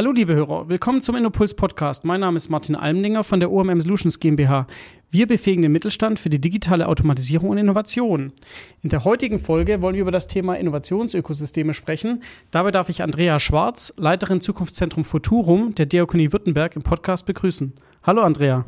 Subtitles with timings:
[0.00, 2.06] Hallo liebe Hörer, willkommen zum Innopuls Podcast.
[2.06, 4.66] Mein Name ist Martin Almdinger von der OMM Solutions GmbH.
[5.10, 8.32] Wir befähigen den Mittelstand für die digitale Automatisierung und Innovation.
[8.80, 12.22] In der heutigen Folge wollen wir über das Thema Innovationsökosysteme sprechen.
[12.50, 17.74] Dabei darf ich Andrea Schwarz, Leiterin Zukunftszentrum Futurum der Diakonie Württemberg im Podcast begrüßen.
[18.02, 18.64] Hallo Andrea.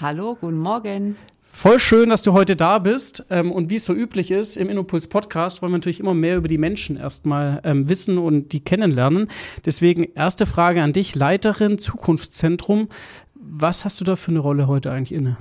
[0.00, 1.14] Hallo, guten Morgen.
[1.54, 3.26] Voll schön, dass du heute da bist.
[3.30, 6.38] Ähm, und wie es so üblich ist, im Innopuls Podcast wollen wir natürlich immer mehr
[6.38, 9.28] über die Menschen erstmal ähm, wissen und die kennenlernen.
[9.64, 12.88] Deswegen erste Frage an dich, Leiterin Zukunftszentrum.
[13.34, 15.36] Was hast du da für eine Rolle heute eigentlich inne?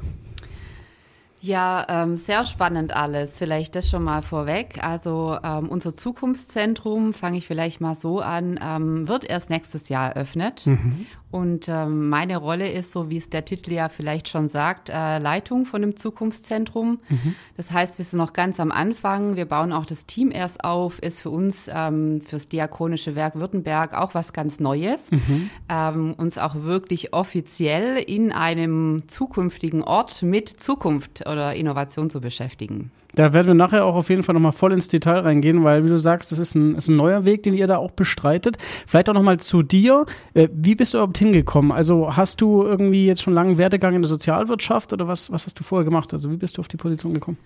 [1.44, 3.40] Ja, ähm, sehr spannend alles.
[3.40, 4.84] Vielleicht das schon mal vorweg.
[4.84, 10.16] Also ähm, unser Zukunftszentrum, fange ich vielleicht mal so an, ähm, wird erst nächstes Jahr
[10.16, 10.68] eröffnet.
[10.68, 11.08] Mhm.
[11.32, 15.18] Und ähm, meine Rolle ist, so wie es der Titel ja vielleicht schon sagt, äh,
[15.18, 16.99] Leitung von dem Zukunftszentrum.
[17.07, 17.35] Mhm.
[17.55, 19.37] Das heißt, wir sind noch ganz am Anfang.
[19.37, 20.99] Wir bauen auch das Team erst auf.
[20.99, 25.10] Ist für uns, ähm, fürs Diakonische Werk Württemberg auch was ganz Neues.
[25.10, 25.49] Mhm.
[25.70, 32.91] Ähm, uns auch wirklich offiziell in einem zukünftigen Ort mit Zukunft oder Innovation zu beschäftigen.
[33.15, 35.90] Da werden wir nachher auch auf jeden Fall nochmal voll ins Detail reingehen, weil, wie
[35.90, 38.57] du sagst, das ist ein, ist ein neuer Weg, den ihr da auch bestreitet.
[38.87, 40.05] Vielleicht auch nochmal zu dir.
[40.34, 41.71] Äh, wie bist du überhaupt hingekommen?
[41.71, 45.59] Also hast du irgendwie jetzt schon langen Werdegang in der Sozialwirtschaft oder was, was hast
[45.59, 46.13] du vorher gemacht?
[46.13, 47.37] Also wie bist du auf die Position gekommen?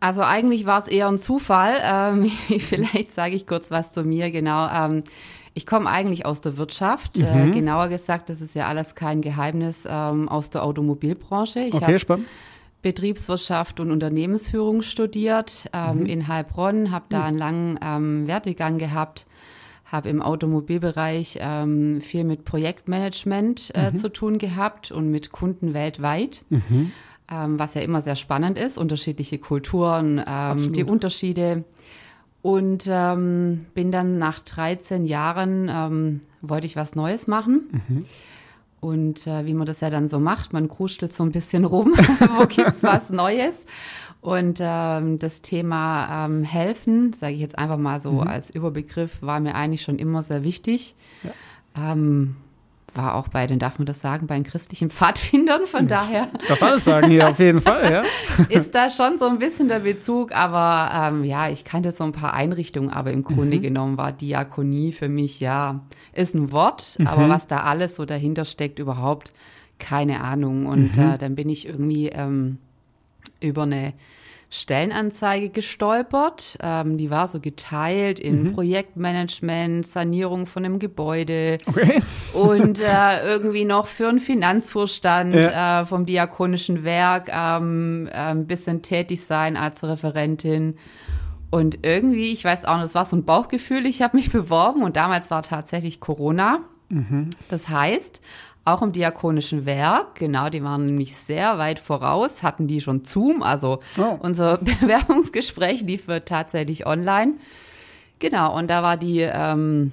[0.00, 1.74] Also eigentlich war es eher ein Zufall.
[1.86, 4.68] Ähm, vielleicht sage ich kurz was zu mir, genau.
[4.68, 5.04] Ähm,
[5.54, 7.18] ich komme eigentlich aus der Wirtschaft.
[7.18, 7.48] Äh, mhm.
[7.48, 11.60] Äh, genauer gesagt, das ist ja alles kein Geheimnis, ähm, aus der Automobilbranche.
[11.60, 12.26] Ich okay, spannend.
[12.82, 16.06] Betriebswirtschaft und Unternehmensführung studiert ähm, mhm.
[16.06, 19.26] in Heilbronn, habe da einen langen ähm, Werdegang gehabt,
[19.84, 23.96] habe im Automobilbereich ähm, viel mit Projektmanagement äh, mhm.
[23.96, 26.44] zu tun gehabt und mit Kunden weltweit.
[26.48, 26.92] Mhm.
[27.28, 31.64] Ähm, was ja immer sehr spannend ist, unterschiedliche Kulturen, ähm, die Unterschiede.
[32.40, 38.06] Und ähm, bin dann nach 13 Jahren, wollte ich was Neues machen.
[38.86, 41.92] Und äh, wie man das ja dann so macht, man kruschtelt so ein bisschen rum,
[42.38, 43.66] wo gibt's was Neues?
[44.20, 48.20] Und ähm, das Thema ähm, Helfen, sage ich jetzt einfach mal so mhm.
[48.20, 50.94] als Überbegriff, war mir eigentlich schon immer sehr wichtig.
[51.24, 51.92] Ja.
[51.92, 52.36] Ähm,
[52.96, 56.28] war auch bei den, darf man das sagen, bei den christlichen Pfadfindern, von daher.
[56.48, 58.02] Das alles sagen hier auf jeden Fall, ja.
[58.48, 62.12] Ist da schon so ein bisschen der Bezug, aber ähm, ja, ich kannte so ein
[62.12, 63.62] paar Einrichtungen, aber im Grunde mhm.
[63.62, 65.80] genommen war Diakonie für mich, ja,
[66.12, 67.06] ist ein Wort, mhm.
[67.06, 69.32] aber was da alles so dahinter steckt, überhaupt
[69.78, 70.66] keine Ahnung.
[70.66, 71.02] Und mhm.
[71.02, 72.58] äh, dann bin ich irgendwie ähm,
[73.40, 73.92] über eine
[74.48, 76.56] Stellenanzeige gestolpert.
[76.62, 78.52] Ähm, die war so geteilt in mhm.
[78.52, 82.00] Projektmanagement, Sanierung von einem Gebäude okay.
[82.32, 85.82] und äh, irgendwie noch für einen Finanzvorstand ja.
[85.82, 90.76] äh, vom Diakonischen Werk ähm, äh, ein bisschen tätig sein als Referentin.
[91.50, 94.82] Und irgendwie, ich weiß auch nicht, es war so ein Bauchgefühl, ich habe mich beworben
[94.82, 96.60] und damals war tatsächlich Corona.
[96.88, 97.30] Mhm.
[97.48, 98.20] Das heißt,
[98.66, 103.42] auch im Diakonischen Werk, genau, die waren nämlich sehr weit voraus, hatten die schon Zoom,
[103.42, 104.18] also oh.
[104.20, 107.34] unser Bewerbungsgespräch lief tatsächlich online.
[108.18, 109.92] Genau, und da war die ähm,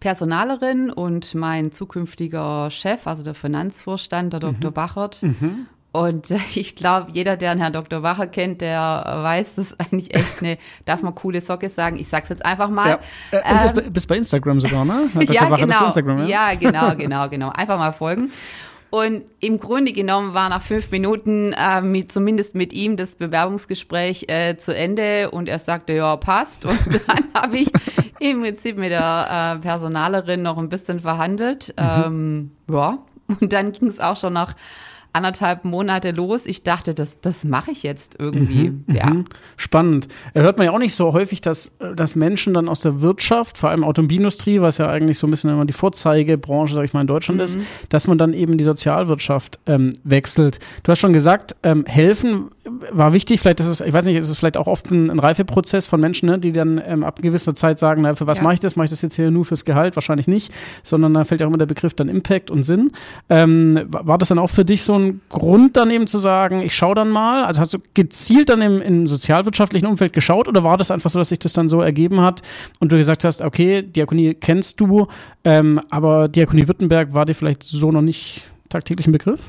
[0.00, 4.70] Personalerin und mein zukünftiger Chef, also der Finanzvorstand, der Dr.
[4.70, 4.74] Mhm.
[4.74, 5.66] Bachert, mhm.
[5.92, 8.02] Und ich glaube, jeder, der einen Herrn Dr.
[8.02, 11.98] Wacher kennt, der weiß, das ist eigentlich echt eine, darf man coole Socke sagen.
[11.98, 12.98] Ich sag's jetzt einfach mal.
[13.30, 13.38] Ja.
[13.38, 15.10] Äh, und ähm, bist bei Instagram sogar, ne?
[15.30, 15.86] ja, Wacher genau.
[15.86, 16.26] Instagram, ja?
[16.26, 17.50] ja, genau, genau, genau.
[17.50, 18.32] Einfach mal folgen.
[18.90, 24.26] Und im Grunde genommen war nach fünf Minuten äh, mit, zumindest mit ihm das Bewerbungsgespräch
[24.28, 26.66] äh, zu Ende und er sagte, ja, passt.
[26.66, 27.70] Und dann habe ich
[28.20, 31.74] im Prinzip mit der äh, Personalerin noch ein bisschen verhandelt.
[31.78, 32.04] Mhm.
[32.04, 32.98] Ähm, ja,
[33.40, 34.54] und dann ging es auch schon nach
[35.12, 36.46] anderthalb Monate los.
[36.46, 38.70] Ich dachte, das, das mache ich jetzt irgendwie.
[38.70, 39.10] Mhm, ja.
[39.10, 39.24] Mhm.
[39.56, 40.08] Spannend.
[40.34, 43.70] Hört man ja auch nicht so häufig, dass, dass Menschen dann aus der Wirtschaft, vor
[43.70, 47.06] allem Automobilindustrie, was ja eigentlich so ein bisschen immer die Vorzeigebranche, sag ich mal, in
[47.06, 47.44] Deutschland mhm.
[47.44, 50.58] ist, dass man dann eben die Sozialwirtschaft ähm, wechselt.
[50.82, 53.40] Du hast schon gesagt, ähm, helfen war wichtig.
[53.40, 56.00] Vielleicht ist es, ich weiß nicht, ist es vielleicht auch oft ein, ein Reifeprozess von
[56.00, 58.44] Menschen, ne, die dann ähm, ab gewisser Zeit sagen, na, für was ja.
[58.44, 58.76] mache ich das?
[58.76, 59.96] Mache ich das jetzt hier nur fürs Gehalt?
[59.96, 60.52] Wahrscheinlich nicht,
[60.84, 62.92] sondern da fällt ja auch immer der Begriff dann Impact und Sinn.
[63.28, 66.74] Ähm, war das dann auch für dich so ein Grund, dann eben zu sagen, ich
[66.74, 67.44] schaue dann mal?
[67.44, 71.18] Also hast du gezielt dann im, im sozialwirtschaftlichen Umfeld geschaut oder war das einfach so,
[71.18, 72.42] dass sich das dann so ergeben hat
[72.78, 75.08] und du gesagt hast, okay, Diakonie kennst du,
[75.44, 79.40] ähm, aber Diakonie Württemberg war dir vielleicht so noch nicht tagtäglich ein Begriff?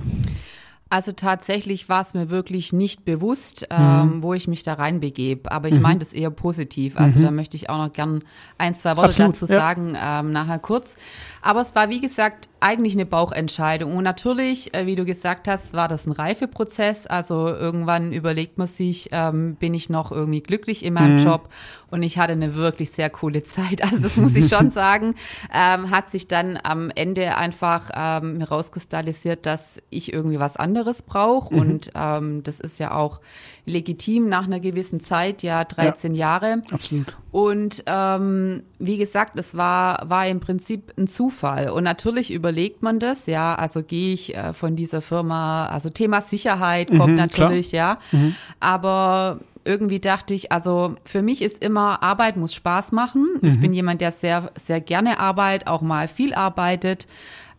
[0.93, 4.21] Also tatsächlich war es mir wirklich nicht bewusst, ähm, mhm.
[4.21, 5.51] wo ich mich da reinbegebe.
[5.51, 5.81] Aber ich mhm.
[5.81, 6.99] meine das eher positiv.
[6.99, 7.23] Also mhm.
[7.23, 8.23] da möchte ich auch noch gern
[8.59, 9.57] ein, zwei Worte Absolut, dazu ja.
[9.57, 10.95] sagen, ähm, nachher kurz.
[11.41, 13.95] Aber es war, wie gesagt, eigentlich eine Bauchentscheidung.
[13.97, 17.07] Und natürlich, äh, wie du gesagt hast, war das ein Reifeprozess.
[17.07, 21.23] Also irgendwann überlegt man sich, ähm, bin ich noch irgendwie glücklich in meinem mhm.
[21.25, 21.49] Job?
[21.93, 23.83] Und ich hatte eine wirklich sehr coole Zeit.
[23.93, 25.13] Also das muss ich schon sagen.
[25.53, 31.53] Ähm, hat sich dann am Ende einfach ähm, herauskristallisiert, dass ich irgendwie was anderes brauche.
[31.53, 31.59] Mhm.
[31.59, 33.19] Und ähm, das ist ja auch
[33.65, 36.61] legitim nach einer gewissen Zeit, ja 13 ja, Jahre.
[36.71, 37.15] Absolut.
[37.31, 41.69] Und ähm, wie gesagt, es war, war im Prinzip ein Zufall.
[41.69, 46.21] Und natürlich überlegt man das, ja, also gehe ich äh, von dieser Firma, also Thema
[46.21, 47.99] Sicherheit kommt mhm, natürlich, klar.
[48.11, 48.19] ja.
[48.19, 48.35] Mhm.
[48.59, 53.27] Aber irgendwie dachte ich, also für mich ist immer, Arbeit muss Spaß machen.
[53.41, 53.47] Mhm.
[53.47, 57.07] Ich bin jemand, der sehr, sehr gerne arbeitet, auch mal viel arbeitet.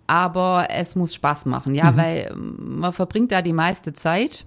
[0.07, 1.97] Aber es muss Spaß machen, ja, mhm.
[1.97, 4.45] weil man verbringt da die meiste Zeit.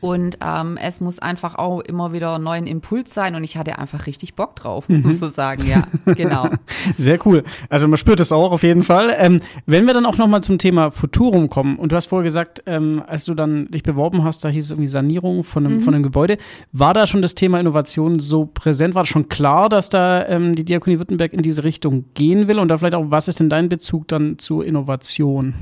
[0.00, 3.78] Und ähm, es muss einfach auch immer wieder einen neuen Impuls sein und ich hatte
[3.78, 5.02] einfach richtig Bock drauf, mhm.
[5.02, 6.50] muss so sagen, ja, genau.
[6.96, 7.42] Sehr cool.
[7.70, 9.14] Also man spürt es auch auf jeden Fall.
[9.16, 12.62] Ähm, wenn wir dann auch nochmal zum Thema Futurum kommen und du hast vorher gesagt,
[12.66, 15.80] ähm, als du dann dich beworben hast, da hieß es irgendwie Sanierung von einem, mhm.
[15.80, 16.36] von einem Gebäude.
[16.72, 18.94] War da schon das Thema Innovation so präsent?
[18.94, 22.58] War das schon klar, dass da ähm, die Diakonie Württemberg in diese Richtung gehen will?
[22.58, 25.54] Und da vielleicht auch, was ist denn dein Bezug dann zur Innovation?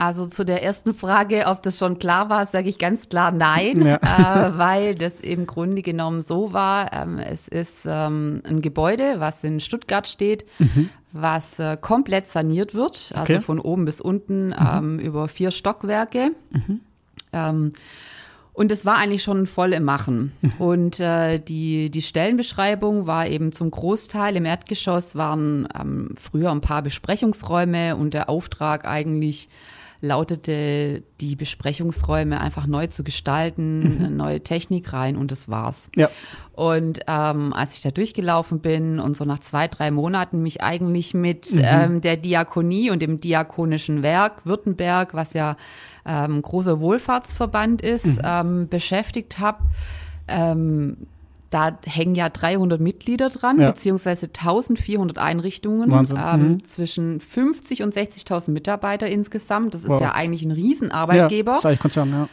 [0.00, 3.84] Also zu der ersten Frage, ob das schon klar war, sage ich ganz klar nein,
[3.84, 3.96] ja.
[3.96, 6.90] äh, weil das im Grunde genommen so war.
[6.94, 10.88] Ähm, es ist ähm, ein Gebäude, was in Stuttgart steht, mhm.
[11.12, 13.40] was äh, komplett saniert wird, also okay.
[13.40, 14.54] von oben bis unten mhm.
[14.74, 16.30] ähm, über vier Stockwerke.
[16.48, 16.80] Mhm.
[17.34, 17.72] Ähm,
[18.54, 20.32] und es war eigentlich schon voll im Machen.
[20.40, 20.52] Mhm.
[20.58, 26.62] Und äh, die, die Stellenbeschreibung war eben zum Großteil im Erdgeschoss waren ähm, früher ein
[26.62, 29.50] paar Besprechungsräume und der Auftrag eigentlich
[30.00, 34.16] lautete, die Besprechungsräume einfach neu zu gestalten, mhm.
[34.16, 35.90] neue Technik rein und das war's.
[35.94, 36.08] Ja.
[36.52, 41.14] Und ähm, als ich da durchgelaufen bin und so nach zwei, drei Monaten mich eigentlich
[41.14, 41.62] mit mhm.
[41.64, 45.56] ähm, der Diakonie und dem Diakonischen Werk Württemberg, was ja
[46.06, 48.22] ähm, großer Wohlfahrtsverband ist, mhm.
[48.24, 49.64] ähm, beschäftigt habe,
[50.28, 50.96] ähm,
[51.50, 53.70] da hängen ja 300 Mitglieder dran, ja.
[53.70, 56.64] beziehungsweise 1400 Einrichtungen, ähm, mhm.
[56.64, 59.74] zwischen 50 und 60.000 Mitarbeiter insgesamt.
[59.74, 60.00] Das ist wow.
[60.00, 61.50] ja eigentlich ein Riesenarbeitgeber.
[61.50, 62.28] Ja, das ist eigentlich Konzern, ja.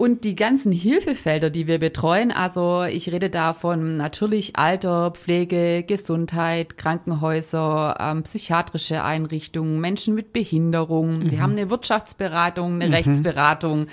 [0.00, 5.84] Und die ganzen Hilfefelder, die wir betreuen, also ich rede da von natürlich Alter, Pflege,
[5.86, 11.18] Gesundheit, Krankenhäuser, ähm, psychiatrische Einrichtungen, Menschen mit Behinderung.
[11.18, 11.30] Mhm.
[11.30, 12.94] Wir haben eine Wirtschaftsberatung, eine mhm.
[12.94, 13.88] Rechtsberatung.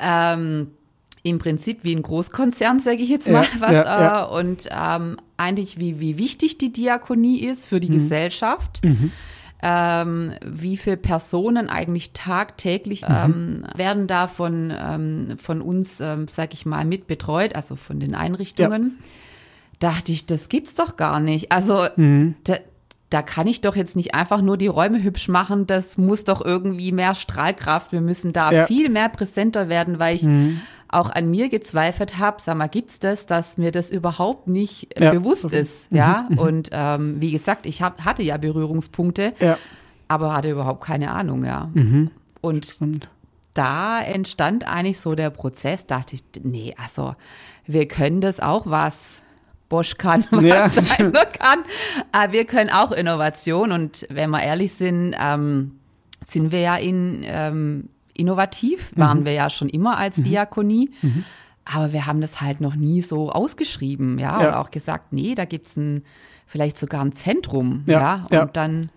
[0.00, 0.68] Ähm,
[1.28, 3.44] im Prinzip wie ein Großkonzern, sage ich jetzt mal.
[3.44, 4.24] Ja, was, ja, ja.
[4.24, 7.94] Und ähm, eigentlich, wie, wie wichtig die Diakonie ist für die mhm.
[7.94, 8.84] Gesellschaft.
[8.84, 9.12] Mhm.
[9.60, 13.14] Ähm, wie viele Personen eigentlich tagtäglich mhm.
[13.24, 17.98] ähm, werden da von, ähm, von uns, ähm, sag ich mal, mit betreut, also von
[17.98, 18.98] den Einrichtungen.
[18.98, 19.90] Ja.
[19.90, 21.50] Dachte ich, das gibt's doch gar nicht.
[21.50, 22.36] Also mhm.
[22.44, 22.58] da,
[23.10, 26.44] da kann ich doch jetzt nicht einfach nur die Räume hübsch machen, das muss doch
[26.44, 28.66] irgendwie mehr Strahlkraft, wir müssen da ja.
[28.66, 32.98] viel mehr präsenter werden, weil ich mhm auch an mir gezweifelt habe, sag mal, gibt's
[32.98, 35.10] das, dass mir das überhaupt nicht äh, ja.
[35.12, 36.26] bewusst ist, ja?
[36.30, 36.38] Mhm.
[36.38, 39.58] Und ähm, wie gesagt, ich hab, hatte ja Berührungspunkte, ja.
[40.08, 41.70] aber hatte überhaupt keine Ahnung, ja.
[41.74, 42.10] Mhm.
[42.40, 43.08] Und Stimmt.
[43.54, 47.14] da entstand eigentlich so der Prozess, dachte ich, nee, also
[47.66, 49.20] wir können das auch was
[49.68, 51.10] Bosch kann, was ja.
[51.10, 51.64] kann.
[52.12, 55.78] Aber wir können auch Innovation und wenn wir ehrlich sind, ähm,
[56.26, 57.88] sind wir ja in ähm,
[58.18, 59.26] innovativ, waren mhm.
[59.26, 60.24] wir ja schon immer als mhm.
[60.24, 60.90] Diakonie.
[61.00, 61.24] Mhm.
[61.64, 64.48] Aber wir haben das halt noch nie so ausgeschrieben, ja, ja.
[64.48, 66.02] und auch gesagt, nee, da gibt's ein,
[66.46, 68.26] vielleicht sogar ein Zentrum, ja.
[68.30, 68.42] ja?
[68.42, 68.90] Und dann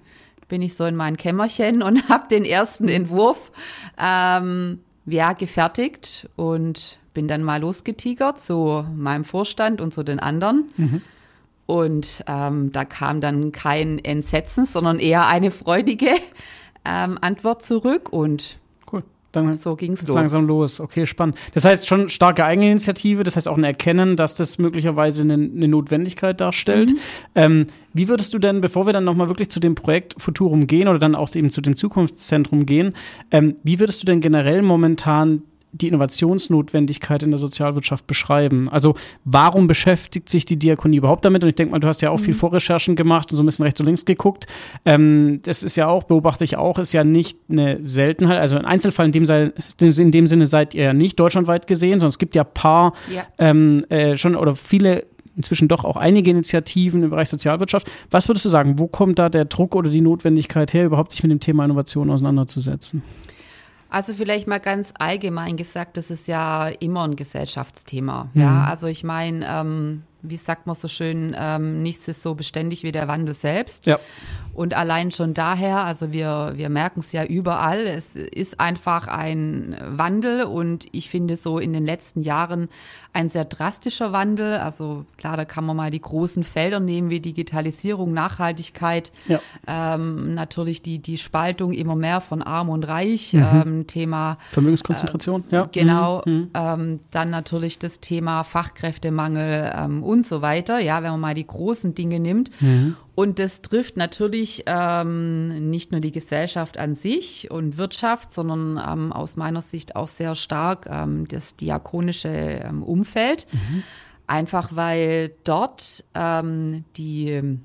[0.47, 3.51] bin ich so in mein Kämmerchen und habe den ersten Entwurf
[3.97, 10.69] ähm, ja, gefertigt und bin dann mal losgetigert zu meinem Vorstand und zu den anderen.
[10.77, 11.01] Mhm.
[11.65, 16.11] Und ähm, da kam dann kein Entsetzen, sondern eher eine freudige
[16.85, 18.09] ähm, Antwort zurück.
[18.11, 18.57] Und
[19.31, 20.15] dann so ging es los.
[20.15, 20.79] langsam los.
[20.79, 21.37] Okay, spannend.
[21.53, 25.67] Das heißt schon starke Eigeninitiative, das heißt auch ein Erkennen, dass das möglicherweise eine, eine
[25.67, 26.91] Notwendigkeit darstellt.
[26.91, 26.97] Mhm.
[27.35, 30.87] Ähm, wie würdest du denn, bevor wir dann nochmal wirklich zu dem Projekt Futurum gehen
[30.87, 32.93] oder dann auch eben zu dem Zukunftszentrum gehen,
[33.31, 35.43] ähm, wie würdest du denn generell momentan
[35.73, 38.67] die Innovationsnotwendigkeit in der Sozialwirtschaft beschreiben.
[38.69, 41.43] Also warum beschäftigt sich die Diakonie überhaupt damit?
[41.43, 42.23] Und ich denke mal, du hast ja auch mhm.
[42.23, 44.47] viel Vorrecherchen gemacht und so ein bisschen rechts und links geguckt.
[44.85, 48.39] Ähm, das ist ja auch, beobachte ich auch, ist ja nicht eine Seltenheit.
[48.39, 52.09] Also ein Einzelfall in dem, in dem Sinne seid ihr ja nicht deutschlandweit gesehen, sondern
[52.09, 53.23] es gibt ja paar ja.
[53.37, 57.89] Ähm, äh, schon oder viele inzwischen doch auch einige Initiativen im Bereich Sozialwirtschaft.
[58.09, 61.23] Was würdest du sagen, wo kommt da der Druck oder die Notwendigkeit her, überhaupt sich
[61.23, 63.01] mit dem Thema Innovation auseinanderzusetzen?
[63.91, 68.29] Also vielleicht mal ganz allgemein gesagt, das ist ja immer ein Gesellschaftsthema.
[68.33, 68.41] Mhm.
[68.41, 72.83] Ja, also ich meine, ähm, wie sagt man so schön, ähm, nichts ist so beständig
[72.83, 73.87] wie der Wandel selbst.
[73.87, 73.99] Ja.
[74.53, 79.75] Und allein schon daher, also wir, wir merken es ja überall, es ist einfach ein
[79.85, 82.69] Wandel und ich finde so in den letzten Jahren
[83.13, 84.53] ein sehr drastischer Wandel.
[84.53, 89.39] Also klar, da kann man mal die großen Felder nehmen wie Digitalisierung, Nachhaltigkeit, ja.
[89.67, 93.45] ähm, natürlich die, die Spaltung immer mehr von Arm und Reich, mhm.
[93.53, 95.69] ähm, Thema Vermögenskonzentration, äh, ja.
[95.71, 96.51] Genau, mhm.
[96.53, 101.47] ähm, dann natürlich das Thema Fachkräftemangel ähm, und so weiter, ja, wenn man mal die
[101.47, 102.49] großen Dinge nimmt.
[102.61, 102.95] Mhm.
[103.13, 109.11] Und das trifft natürlich ähm, nicht nur die Gesellschaft an sich und Wirtschaft, sondern ähm,
[109.11, 113.47] aus meiner Sicht auch sehr stark ähm, das diakonische ähm, Umfeld.
[113.51, 113.83] Mhm.
[114.27, 117.59] Einfach weil dort ähm, die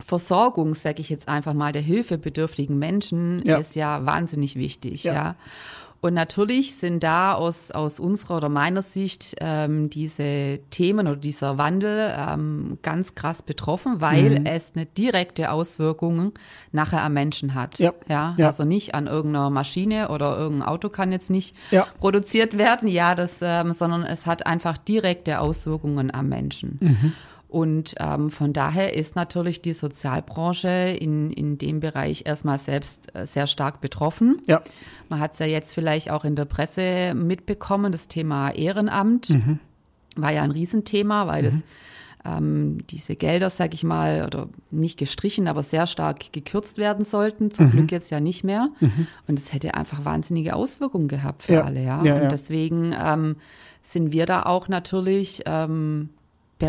[0.00, 3.56] Versorgung, sage ich jetzt einfach mal, der hilfebedürftigen Menschen ja.
[3.56, 5.04] ist ja wahnsinnig wichtig.
[5.04, 5.14] ja.
[5.14, 5.36] ja.
[6.04, 11.56] Und natürlich sind da aus, aus unserer oder meiner Sicht ähm, diese Themen oder dieser
[11.56, 14.44] Wandel ähm, ganz krass betroffen, weil mhm.
[14.44, 16.32] es eine direkte Auswirkung
[16.72, 17.78] nachher am Menschen hat.
[17.78, 17.94] Ja.
[18.06, 18.48] Ja, ja.
[18.48, 21.86] Also nicht an irgendeiner Maschine oder irgendein Auto kann jetzt nicht ja.
[21.98, 26.76] produziert werden, ja, das, ähm, sondern es hat einfach direkte Auswirkungen am Menschen.
[26.82, 27.12] Mhm.
[27.54, 30.68] Und ähm, von daher ist natürlich die Sozialbranche
[30.98, 34.42] in, in dem Bereich erstmal selbst äh, sehr stark betroffen.
[34.48, 34.60] Ja.
[35.08, 39.60] Man hat es ja jetzt vielleicht auch in der Presse mitbekommen, das Thema Ehrenamt mhm.
[40.16, 41.46] war ja ein Riesenthema, weil mhm.
[41.46, 41.62] das
[42.24, 47.52] ähm, diese Gelder, sag ich mal, oder nicht gestrichen, aber sehr stark gekürzt werden sollten.
[47.52, 47.70] Zum mhm.
[47.70, 48.70] Glück jetzt ja nicht mehr.
[48.80, 49.06] Mhm.
[49.28, 51.60] Und es hätte einfach wahnsinnige Auswirkungen gehabt für ja.
[51.60, 52.02] alle, ja.
[52.02, 53.36] ja Und deswegen ähm,
[53.80, 56.08] sind wir da auch natürlich ähm,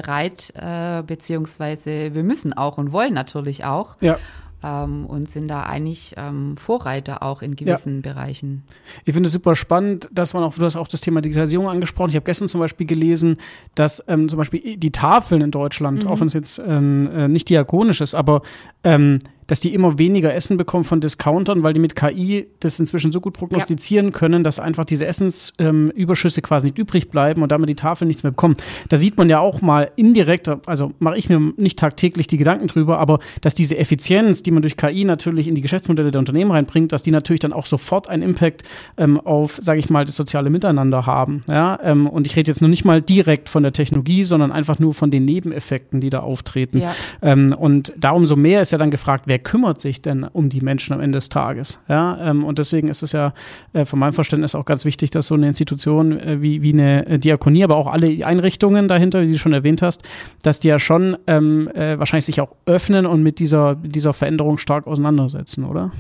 [0.02, 3.98] bereit, äh, beziehungsweise wir müssen auch und wollen natürlich auch.
[4.02, 4.18] Ja.
[4.64, 8.14] Ähm, und sind da eigentlich ähm, Vorreiter auch in gewissen ja.
[8.14, 8.64] Bereichen.
[9.04, 12.10] Ich finde es super spannend, dass man auch, du hast auch das Thema Digitalisierung angesprochen.
[12.10, 13.38] Ich habe gestern zum Beispiel gelesen,
[13.76, 16.10] dass ähm, zum Beispiel die Tafeln in Deutschland, mhm.
[16.10, 18.42] auch wenn es jetzt ähm, äh, nicht diakonisch ist, aber
[18.84, 23.12] ähm, dass die immer weniger Essen bekommen von Discountern, weil die mit KI das inzwischen
[23.12, 24.12] so gut prognostizieren ja.
[24.12, 28.24] können, dass einfach diese Essensüberschüsse ähm, quasi nicht übrig bleiben und damit die Tafel nichts
[28.24, 28.56] mehr bekommen.
[28.90, 32.68] Da sieht man ja auch mal indirekt, also mache ich mir nicht tagtäglich die Gedanken
[32.68, 36.52] drüber, aber dass diese Effizienz, die man durch KI natürlich in die Geschäftsmodelle der Unternehmen
[36.52, 38.64] reinbringt, dass die natürlich dann auch sofort einen Impact
[38.98, 41.42] ähm, auf, sage ich mal, das soziale Miteinander haben.
[41.48, 41.80] Ja?
[41.84, 44.94] Ähm, und ich rede jetzt noch nicht mal direkt von der Technologie, sondern einfach nur
[44.94, 46.80] von den Nebeneffekten, die da auftreten.
[46.80, 46.96] Ja.
[47.22, 50.48] Ähm, und da umso mehr ist ja dann gefragt, wer wer kümmert sich denn um
[50.48, 51.82] die Menschen am Ende des Tages?
[51.90, 53.34] Ja, ähm, und deswegen ist es ja
[53.74, 57.06] äh, von meinem Verständnis auch ganz wichtig, dass so eine Institution äh, wie, wie eine
[57.06, 60.04] äh, Diakonie, aber auch alle Einrichtungen dahinter, die du schon erwähnt hast,
[60.42, 64.58] dass die ja schon ähm, äh, wahrscheinlich sich auch öffnen und mit dieser, dieser Veränderung
[64.58, 65.92] stark auseinandersetzen, oder?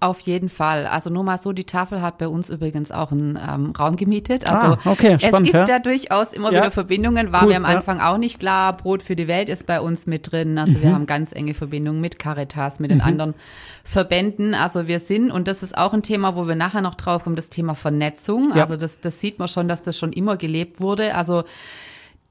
[0.00, 0.86] Auf jeden Fall.
[0.86, 4.50] Also nur mal so, die Tafel hat bei uns übrigens auch einen ähm, Raum gemietet.
[4.50, 5.64] Also ah, okay, spannend, es gibt ja.
[5.64, 6.60] da durchaus immer ja.
[6.60, 7.32] wieder Verbindungen.
[7.32, 8.12] War cool, mir am Anfang ja.
[8.12, 8.76] auch nicht klar.
[8.76, 10.58] Brot für die Welt ist bei uns mit drin.
[10.58, 10.82] Also mhm.
[10.82, 13.04] wir haben ganz enge Verbindungen mit Caritas, mit den mhm.
[13.04, 13.34] anderen
[13.82, 14.54] Verbänden.
[14.54, 17.36] Also wir sind, und das ist auch ein Thema, wo wir nachher noch drauf kommen,
[17.36, 18.52] das Thema Vernetzung.
[18.52, 21.14] Also das, das sieht man schon, dass das schon immer gelebt wurde.
[21.14, 21.44] Also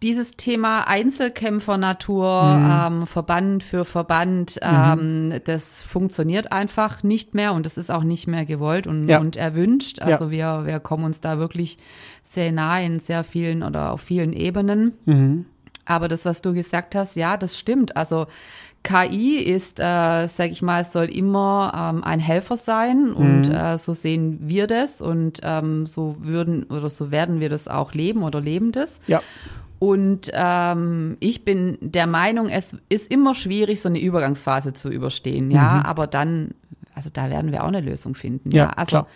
[0.03, 2.99] dieses Thema Einzelkämpfer-Natur, mhm.
[3.01, 5.39] ähm, Verband für Verband, ähm, mhm.
[5.45, 9.19] das funktioniert einfach nicht mehr und es ist auch nicht mehr gewollt und, ja.
[9.19, 10.01] und erwünscht.
[10.01, 10.31] Also ja.
[10.31, 11.77] wir, wir kommen uns da wirklich
[12.21, 14.93] sehr nah in sehr vielen oder auf vielen Ebenen.
[15.05, 15.45] Mhm.
[15.85, 17.95] Aber das, was du gesagt hast, ja, das stimmt.
[17.97, 18.27] Also
[18.83, 23.55] KI ist, äh, sag ich mal, soll immer ähm, ein Helfer sein und mhm.
[23.55, 27.93] äh, so sehen wir das und ähm, so würden oder so werden wir das auch
[27.93, 28.99] leben oder leben das.
[29.07, 29.21] Ja.
[29.83, 35.51] Und ähm, ich bin der Meinung, es ist immer schwierig, so eine Übergangsphase zu überstehen.
[35.51, 35.81] Ja, mhm.
[35.81, 36.51] aber dann,
[36.95, 38.51] also da werden wir auch eine Lösung finden.
[38.51, 38.69] Ja, ja.
[38.69, 39.07] also klar.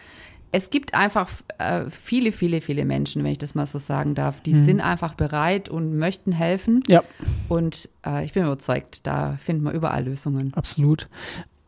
[0.52, 4.42] es gibt einfach äh, viele, viele, viele Menschen, wenn ich das mal so sagen darf,
[4.42, 4.66] die mhm.
[4.66, 6.84] sind einfach bereit und möchten helfen.
[6.90, 7.02] Ja.
[7.48, 10.54] Und äh, ich bin überzeugt, da finden wir überall Lösungen.
[10.54, 11.08] Absolut.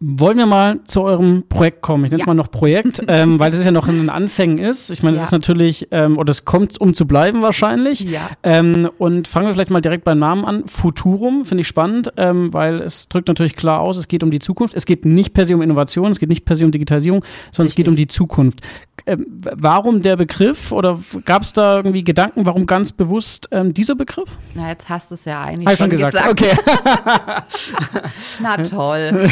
[0.01, 2.06] Wollen wir mal zu eurem Projekt kommen?
[2.06, 2.34] Ich nenne es ja.
[2.34, 4.89] mal noch Projekt, ähm, weil es ja noch in den Anfängen ist.
[4.89, 5.25] Ich meine, es ja.
[5.25, 8.00] ist natürlich, ähm, oder es kommt, um zu bleiben wahrscheinlich.
[8.01, 8.29] Ja.
[8.41, 10.68] Ähm, und fangen wir vielleicht mal direkt beim Namen an.
[10.68, 14.39] Futurum finde ich spannend, ähm, weil es drückt natürlich klar aus, es geht um die
[14.39, 14.74] Zukunft.
[14.74, 17.68] Es geht nicht per se um Innovation, es geht nicht per se um Digitalisierung, sondern
[17.68, 17.72] Richtig.
[17.72, 18.62] es geht um die Zukunft.
[19.06, 23.96] Ähm, warum der Begriff oder gab es da irgendwie Gedanken, warum ganz bewusst ähm, dieser
[23.96, 24.29] Begriff?
[24.53, 26.38] Na, jetzt hast du es ja eigentlich schon, schon gesagt.
[26.38, 27.46] gesagt.
[27.50, 28.12] Okay.
[28.41, 29.29] Na toll.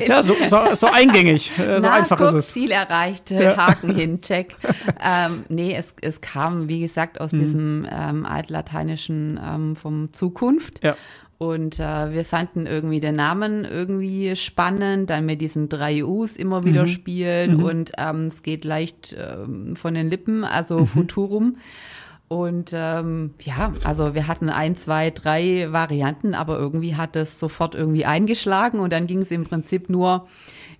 [0.06, 2.52] ja, so, so, so eingängig, äh, so Na, einfach guck, ist es.
[2.52, 3.56] Ziel erreicht, ja.
[3.56, 4.54] Haken hin, check.
[5.04, 7.40] ähm, nee, es, es kam, wie gesagt, aus mhm.
[7.40, 10.82] diesem ähm, altlateinischen ähm, vom Zukunft.
[10.82, 10.96] Ja.
[11.42, 16.66] Und äh, wir fanden irgendwie den Namen irgendwie spannend, dann mit diesen drei U's immer
[16.66, 16.88] wieder mhm.
[16.88, 17.64] spielen mhm.
[17.64, 20.86] und ähm, es geht leicht ähm, von den Lippen, also mhm.
[20.86, 21.56] Futurum.
[22.28, 27.74] Und ähm, ja, also wir hatten ein, zwei, drei Varianten, aber irgendwie hat es sofort
[27.74, 30.28] irgendwie eingeschlagen und dann ging es im Prinzip nur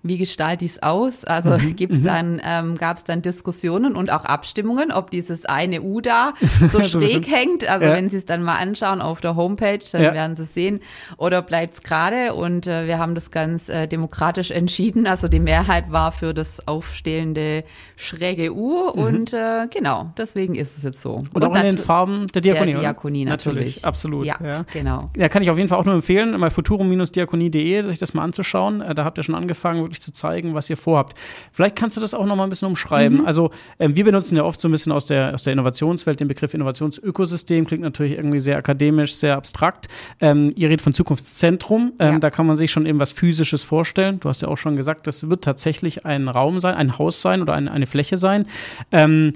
[0.03, 1.25] wie gestalte ich es aus?
[1.25, 1.75] Also mhm.
[1.75, 2.03] gibt's mhm.
[2.03, 6.33] dann, ähm, gab es dann Diskussionen und auch Abstimmungen, ob dieses eine U da
[6.67, 7.69] so schräg hängt.
[7.69, 7.93] Also ja.
[7.93, 10.13] wenn Sie es dann mal anschauen auf der Homepage, dann ja.
[10.13, 10.79] werden Sie es sehen.
[11.17, 12.33] Oder bleibt es gerade?
[12.33, 15.07] Und äh, wir haben das ganz äh, demokratisch entschieden.
[15.07, 17.63] Also die Mehrheit war für das aufstehende
[17.95, 19.01] schräge U mhm.
[19.01, 21.13] und äh, genau, deswegen ist es jetzt so.
[21.13, 22.71] Und, und auch in den Farben der Diakonie.
[22.71, 23.55] Der Diakonie natürlich.
[23.55, 23.85] natürlich.
[23.85, 24.25] Absolut.
[24.25, 25.05] Ja, ja, genau.
[25.15, 28.81] Ja, kann ich auf jeden Fall auch nur empfehlen, mal futurum-diakonie.de, sich das mal anzuschauen.
[28.81, 31.17] Äh, da habt ihr schon angefangen, wirklich zu zeigen, was ihr vorhabt.
[31.51, 33.19] Vielleicht kannst du das auch noch mal ein bisschen umschreiben.
[33.19, 33.25] Mhm.
[33.25, 36.27] Also äh, wir benutzen ja oft so ein bisschen aus der, aus der Innovationswelt den
[36.27, 37.67] Begriff Innovationsökosystem.
[37.67, 39.87] Klingt natürlich irgendwie sehr akademisch, sehr abstrakt.
[40.19, 41.93] Ähm, ihr redet von Zukunftszentrum.
[41.99, 42.19] Ähm, ja.
[42.19, 44.19] Da kann man sich schon eben was Physisches vorstellen.
[44.19, 47.41] Du hast ja auch schon gesagt, das wird tatsächlich ein Raum sein, ein Haus sein
[47.41, 48.47] oder ein, eine Fläche sein.
[48.91, 49.33] Ähm,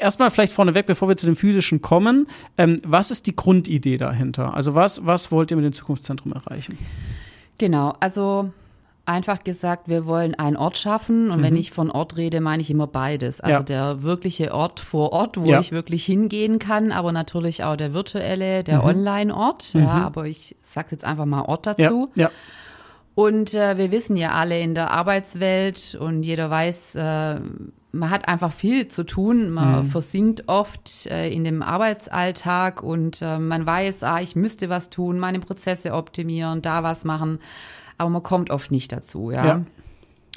[0.00, 2.26] Erstmal vielleicht vorneweg, bevor wir zu dem Physischen kommen.
[2.56, 4.54] Ähm, was ist die Grundidee dahinter?
[4.54, 6.78] Also was, was wollt ihr mit dem Zukunftszentrum erreichen?
[7.58, 8.50] Genau, also
[9.10, 11.30] einfach gesagt, wir wollen einen Ort schaffen.
[11.30, 11.44] Und mhm.
[11.44, 13.40] wenn ich von Ort rede, meine ich immer beides.
[13.40, 13.62] Also ja.
[13.62, 15.60] der wirkliche Ort vor Ort, wo ja.
[15.60, 18.84] ich wirklich hingehen kann, aber natürlich auch der virtuelle, der mhm.
[18.84, 19.74] Online-Ort.
[19.74, 19.82] Mhm.
[19.82, 22.10] Ja, aber ich sage jetzt einfach mal Ort dazu.
[22.14, 22.30] Ja.
[23.16, 27.40] Und äh, wir wissen ja alle in der Arbeitswelt und jeder weiß, äh,
[27.92, 29.50] man hat einfach viel zu tun.
[29.50, 29.84] Man mhm.
[29.86, 35.18] versinkt oft äh, in dem Arbeitsalltag und äh, man weiß, ah, ich müsste was tun,
[35.18, 37.40] meine Prozesse optimieren, da was machen
[38.00, 39.44] aber man kommt oft nicht dazu, ja.
[39.44, 39.64] ja.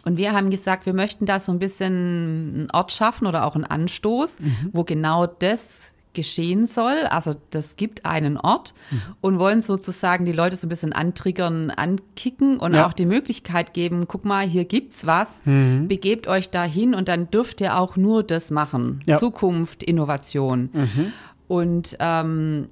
[0.05, 3.55] Und wir haben gesagt, wir möchten da so ein bisschen einen Ort schaffen oder auch
[3.55, 4.69] einen Anstoß, mhm.
[4.73, 7.05] wo genau das geschehen soll.
[7.09, 9.01] Also das gibt einen Ort mhm.
[9.21, 12.85] und wollen sozusagen die Leute so ein bisschen antriggern, ankicken und ja.
[12.85, 15.87] auch die Möglichkeit geben, guck mal, hier gibt's was, mhm.
[15.87, 19.01] begebt euch dahin und dann dürft ihr auch nur das machen.
[19.05, 19.17] Ja.
[19.17, 20.69] Zukunft, Innovation.
[20.73, 21.13] Mhm.
[21.47, 22.67] Und ähm,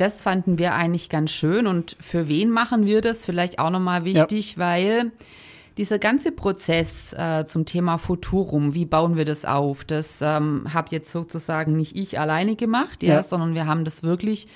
[0.00, 1.66] das fanden wir eigentlich ganz schön.
[1.66, 3.24] Und für wen machen wir das?
[3.24, 4.58] Vielleicht auch nochmal wichtig, ja.
[4.58, 5.12] weil
[5.76, 10.88] dieser ganze Prozess äh, zum Thema Futurum, wie bauen wir das auf, das ähm, habe
[10.90, 14.46] jetzt sozusagen nicht ich alleine gemacht, ja, ja, sondern wir haben das wirklich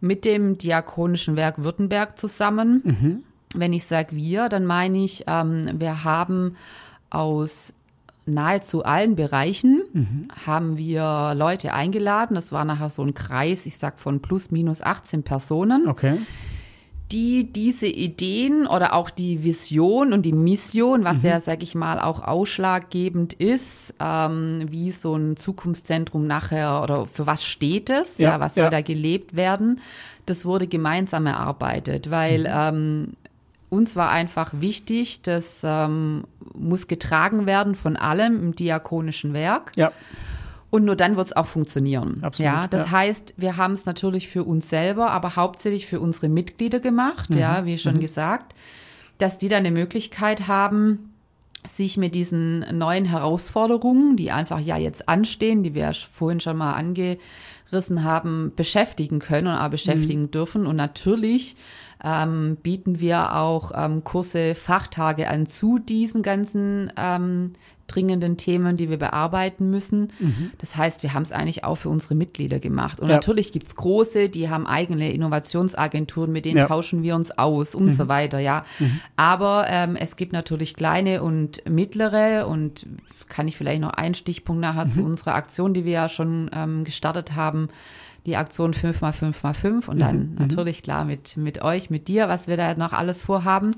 [0.00, 2.82] mit dem Diakonischen Werk Württemberg zusammen.
[2.84, 3.22] Mhm.
[3.54, 6.56] Wenn ich sage wir, dann meine ich, ähm, wir haben
[7.10, 7.72] aus
[8.26, 10.28] nahezu allen Bereichen mhm.
[10.44, 12.34] haben wir Leute eingeladen.
[12.34, 15.88] Das war nachher so ein Kreis, ich sag von plus minus 18 Personen.
[15.88, 16.18] Okay.
[17.12, 21.28] Die diese Ideen oder auch die Vision und die Mission, was mhm.
[21.28, 27.28] ja, sag ich mal, auch ausschlaggebend ist, ähm, wie so ein Zukunftszentrum nachher oder für
[27.28, 28.70] was steht es, ja, ja was soll ja.
[28.70, 29.80] da gelebt werden,
[30.26, 32.46] das wurde gemeinsam erarbeitet, weil mhm.
[32.50, 33.12] ähm,
[33.68, 36.24] uns war einfach wichtig, das ähm,
[36.54, 39.72] muss getragen werden von allem im diakonischen Werk.
[39.76, 39.92] Ja.
[40.70, 42.20] Und nur dann wird es auch funktionieren.
[42.22, 42.90] Absolut, ja, das ja.
[42.90, 47.38] heißt, wir haben es natürlich für uns selber, aber hauptsächlich für unsere Mitglieder gemacht, mhm.
[47.38, 48.00] ja, wie schon mhm.
[48.00, 48.54] gesagt,
[49.18, 51.14] dass die dann eine Möglichkeit haben,
[51.66, 56.74] sich mit diesen neuen Herausforderungen, die einfach ja jetzt anstehen, die wir vorhin schon mal
[56.74, 60.30] angerissen haben, beschäftigen können und auch beschäftigen mhm.
[60.30, 60.66] dürfen.
[60.66, 61.56] Und natürlich
[62.06, 67.54] ähm, bieten wir auch ähm, Kurse, Fachtage an zu diesen ganzen ähm,
[67.86, 70.12] dringenden Themen, die wir bearbeiten müssen.
[70.18, 70.50] Mhm.
[70.58, 73.00] Das heißt, wir haben es eigentlich auch für unsere Mitglieder gemacht.
[73.00, 73.16] Und ja.
[73.16, 76.66] natürlich gibt's große, die haben eigene Innovationsagenturen, mit denen ja.
[76.66, 77.90] tauschen wir uns aus und mhm.
[77.90, 78.64] so weiter, ja.
[78.78, 79.00] Mhm.
[79.16, 82.86] Aber ähm, es gibt natürlich kleine und mittlere und
[83.28, 85.06] kann ich vielleicht noch einen Stichpunkt nachher zu mhm.
[85.06, 87.68] unserer Aktion, die wir ja schon ähm, gestartet haben,
[88.26, 90.34] die Aktion 5x5x5 und dann mhm.
[90.34, 93.76] natürlich klar mit, mit euch, mit dir, was wir da noch alles vorhaben.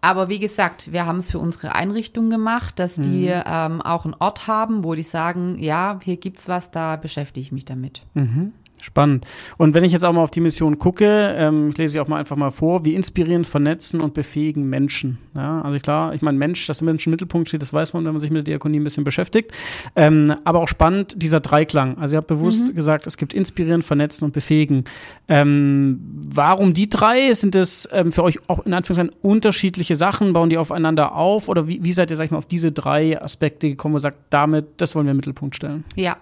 [0.00, 3.42] Aber wie gesagt, wir haben es für unsere Einrichtung gemacht, dass die mhm.
[3.46, 7.52] ähm, auch einen Ort haben, wo die sagen, ja, hier gibt's was, da beschäftige ich
[7.52, 8.02] mich damit.
[8.14, 8.52] Mhm.
[8.82, 9.24] Spannend.
[9.56, 12.08] Und wenn ich jetzt auch mal auf die Mission gucke, ähm, ich lese sie auch
[12.08, 15.18] mal einfach mal vor, wie inspirieren, vernetzen und befähigen Menschen.
[15.34, 18.04] Ja, also klar, ich meine, Mensch, dass der Mensch im Mittelpunkt steht, das weiß man,
[18.04, 19.52] wenn man sich mit der Diakonie ein bisschen beschäftigt.
[19.96, 21.98] Ähm, aber auch spannend, dieser Dreiklang.
[21.98, 22.74] Also ihr habt bewusst mhm.
[22.74, 24.84] gesagt, es gibt inspirieren, vernetzen und befähigen.
[25.28, 27.32] Ähm, warum die drei?
[27.32, 30.32] Sind das ähm, für euch auch in Anführungszeichen unterschiedliche Sachen?
[30.32, 31.48] Bauen die aufeinander auf?
[31.48, 34.18] Oder wie, wie seid ihr, sag ich mal, auf diese drei Aspekte gekommen, ihr sagt,
[34.30, 35.84] damit, das wollen wir im Mittelpunkt stellen?
[35.94, 36.16] Ja.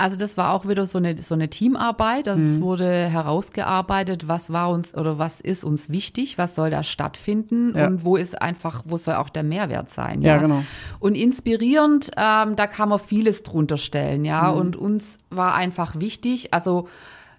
[0.00, 2.28] Also das war auch wieder so eine, so eine Teamarbeit.
[2.28, 2.50] Also mhm.
[2.50, 7.76] Es wurde herausgearbeitet, was war uns oder was ist uns wichtig, was soll da stattfinden
[7.76, 7.88] ja.
[7.88, 10.22] und wo ist einfach, wo soll auch der Mehrwert sein.
[10.22, 10.62] Ja, ja genau.
[11.00, 14.52] Und inspirierend, ähm, da kann man vieles drunter stellen, ja.
[14.52, 14.58] Mhm.
[14.58, 16.88] Und uns war einfach wichtig, also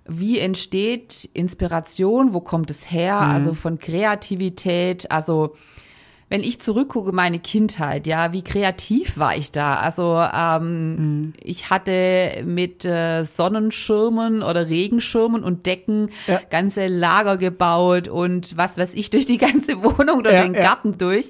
[0.06, 3.32] wie entsteht Inspiration, wo kommt es her, Mhm.
[3.32, 5.56] also von Kreativität, also
[6.30, 9.74] wenn ich zurückgucke, meine Kindheit, ja, wie kreativ war ich da?
[9.76, 11.34] Also ähm, Mhm.
[11.44, 16.39] ich hatte mit äh, Sonnenschirmen oder Regenschirmen und Decken Ja.
[16.50, 20.62] ganze Lager gebaut und was weiß ich durch die ganze Wohnung oder Ja, den ja.
[20.62, 21.30] Garten durch.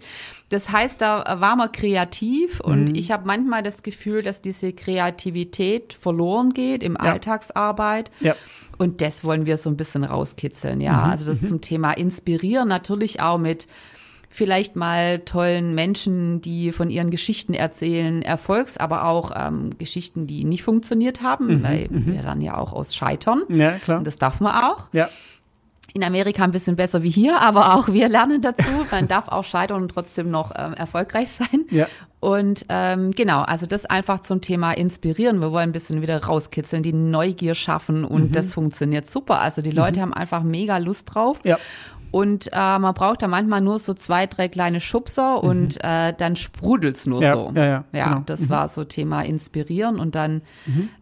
[0.50, 2.72] Das heißt, da war man kreativ Mhm.
[2.72, 6.98] und ich habe manchmal das Gefühl, dass diese Kreativität verloren geht im.
[6.98, 8.12] Alltagsarbeit.
[8.20, 8.36] Ja.
[8.78, 10.94] Und das wollen wir so ein bisschen rauskitzeln, ja.
[11.06, 13.68] Mhm, Also das zum Thema Inspirieren, natürlich auch mit
[14.30, 20.44] vielleicht mal tollen Menschen, die von ihren Geschichten erzählen, Erfolgs, aber auch ähm, Geschichten, die
[20.46, 23.42] nicht funktioniert haben, weil wir dann ja auch aus Scheitern.
[23.48, 23.98] Mhm, Ja, klar.
[23.98, 24.90] Und das darf man auch.
[24.94, 25.10] Ja.
[25.96, 28.70] In Amerika ein bisschen besser wie hier, aber auch wir lernen dazu.
[28.92, 31.66] Man darf auch scheitern und trotzdem noch ähm, erfolgreich sein.
[31.72, 31.88] Ja.
[32.20, 35.42] Und ähm, genau, also das einfach zum Thema inspirieren.
[35.42, 39.40] Wir wollen ein bisschen wieder rauskitzeln, die Neugier schaffen und das funktioniert super.
[39.42, 41.40] Also die Leute haben einfach mega Lust drauf.
[41.44, 41.58] Ja.
[42.12, 46.36] Und äh, man braucht da manchmal nur so zwei, drei kleine Schubser und äh, dann
[46.36, 47.52] sprudelt's nur Ja, so.
[47.56, 48.20] ja, ja, genau.
[48.20, 48.26] Mhm.
[48.26, 50.42] das war so Thema inspirieren und dann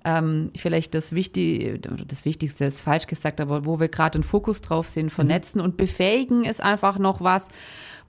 [0.05, 4.61] ähm, vielleicht das Wichtige, das Wichtigste ist falsch gesagt, aber wo wir gerade den Fokus
[4.61, 5.09] drauf sind, Mhm.
[5.11, 7.47] vernetzen und befähigen ist einfach noch was,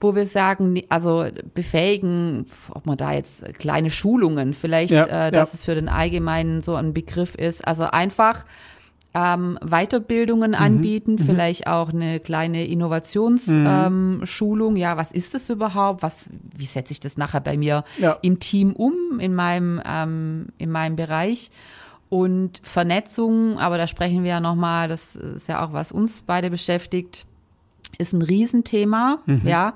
[0.01, 5.51] wo wir sagen, also befähigen, ob man da jetzt kleine Schulungen, vielleicht, Ja, äh, dass
[5.51, 5.55] ja.
[5.55, 7.67] es für den Allgemeinen so ein Begriff ist.
[7.67, 8.45] Also einfach
[9.13, 10.57] ähm, Weiterbildungen Mhm.
[10.57, 13.65] anbieten, vielleicht auch eine kleine Innovationsschulung.
[13.67, 14.75] Ähm, Schulung.
[14.75, 16.03] ja, was ist das überhaupt?
[16.03, 18.17] Was, wie setze ich das nachher bei mir Ja.
[18.21, 21.49] im Team um, in meinem, ähm, in meinem Bereich?
[22.09, 26.49] Und Vernetzung, aber da sprechen wir ja nochmal, das ist ja auch, was uns beide
[26.49, 27.25] beschäftigt,
[27.99, 29.41] ist ein Riesenthema, Mhm.
[29.45, 29.73] ja.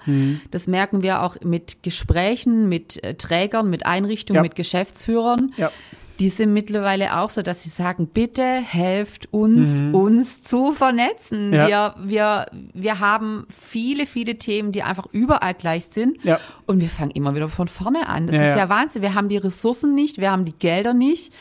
[0.52, 4.42] Das merken wir auch mit Gesprächen, mit äh, Trägern, mit Einrichtungen, Ja.
[4.42, 5.54] mit Geschäftsführern.
[5.58, 5.72] Ja.
[6.20, 11.48] Die sind mittlerweile auch so, dass sie sagen, bitte helft uns, uns zu vernetzen.
[11.48, 11.54] Mhm.
[11.54, 11.68] Ja.
[11.68, 16.24] Wir, wir, wir haben viele, viele Themen, die einfach überall gleich sind.
[16.24, 16.40] Ja.
[16.68, 18.28] Und wir fangen immer wieder von vorne an.
[18.28, 18.70] Das Ja, ist ja.
[18.70, 19.02] Wahnsinn.
[19.02, 21.34] Wir haben die Ressourcen nicht, wir haben die Gelder nicht.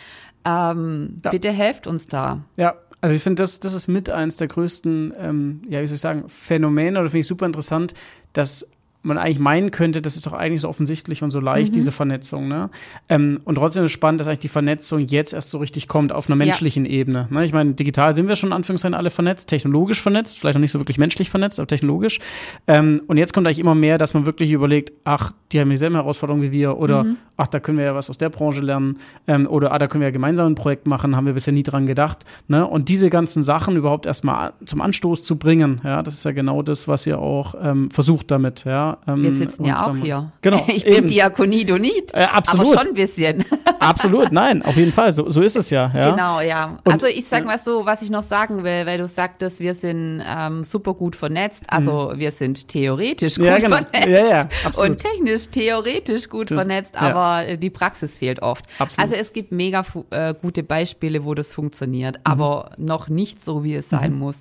[0.45, 1.19] Ähm.
[1.31, 2.41] Bitte helft uns da.
[2.57, 5.97] Ja, also ich finde, das, das ist mit eins der größten, ähm, ja, wie soll
[5.97, 7.95] ich sagen, Phänomene oder finde ich super interessant,
[8.33, 8.69] dass
[9.03, 12.49] man eigentlich meinen könnte, das ist doch eigentlich so offensichtlich und so leicht, diese Vernetzung.
[12.49, 12.71] Ne?
[13.09, 16.13] Ähm, und trotzdem ist es spannend, dass eigentlich die Vernetzung jetzt erst so richtig kommt,
[16.13, 16.47] auf einer Ja.
[16.47, 17.27] menschlichen Ebene.
[17.31, 17.45] Ne?
[17.45, 20.71] Ich meine, digital sind wir schon in Anführungszeichen alle vernetzt, technologisch vernetzt, vielleicht noch nicht
[20.71, 22.21] so wirklich menschlich vernetzt, aber technologisch.
[22.67, 25.97] Ähm, und jetzt kommt eigentlich immer mehr, dass man wirklich überlegt, ach, die haben dieselben
[25.97, 27.05] Herausforderungen wie wir oder
[27.37, 30.01] ach, da können wir ja was aus der Branche lernen ähm, oder ah, da können
[30.01, 32.25] wir ja gemeinsam ein Projekt machen, haben wir bisher nie dran gedacht.
[32.49, 32.67] Ne?
[32.67, 36.63] Und diese ganzen Sachen überhaupt erstmal zum Anstoß zu bringen, ja, das ist ja genau
[36.63, 38.65] das, was ihr auch ähm, versucht damit.
[38.65, 38.92] Ja?
[39.07, 40.31] Ähm, Wir sitzen ja auch hier.
[40.43, 41.07] Genau, Ich bin eben.
[41.07, 42.13] Diakonie, du nicht.
[42.15, 42.67] Äh, absolut.
[42.69, 43.45] Aber schon ein bisschen.
[43.79, 45.91] Absolut, nein, auf jeden Fall, so, so ist es ja.
[45.93, 46.11] ja?
[46.13, 46.79] Genau, ja.
[46.85, 50.23] Also ich sag mal so, was ich noch sagen will, weil du sagtest, wir sind
[50.25, 51.65] ähm, super gut vernetzt.
[51.69, 53.51] Also wir sind theoretisch gut Mhm.
[53.51, 53.77] Ja, genau.
[53.77, 54.91] vernetzt Ja, ja, absolut.
[54.91, 57.01] und technisch theoretisch gut Das- vernetzt, ja.
[57.01, 58.65] aber äh, die Praxis fehlt oft.
[58.79, 59.11] Absolut.
[59.11, 62.23] Also es gibt mega äh, gute Beispiele, wo das funktioniert, Mhm.
[62.25, 64.41] aber noch nicht so, wie es sein muss.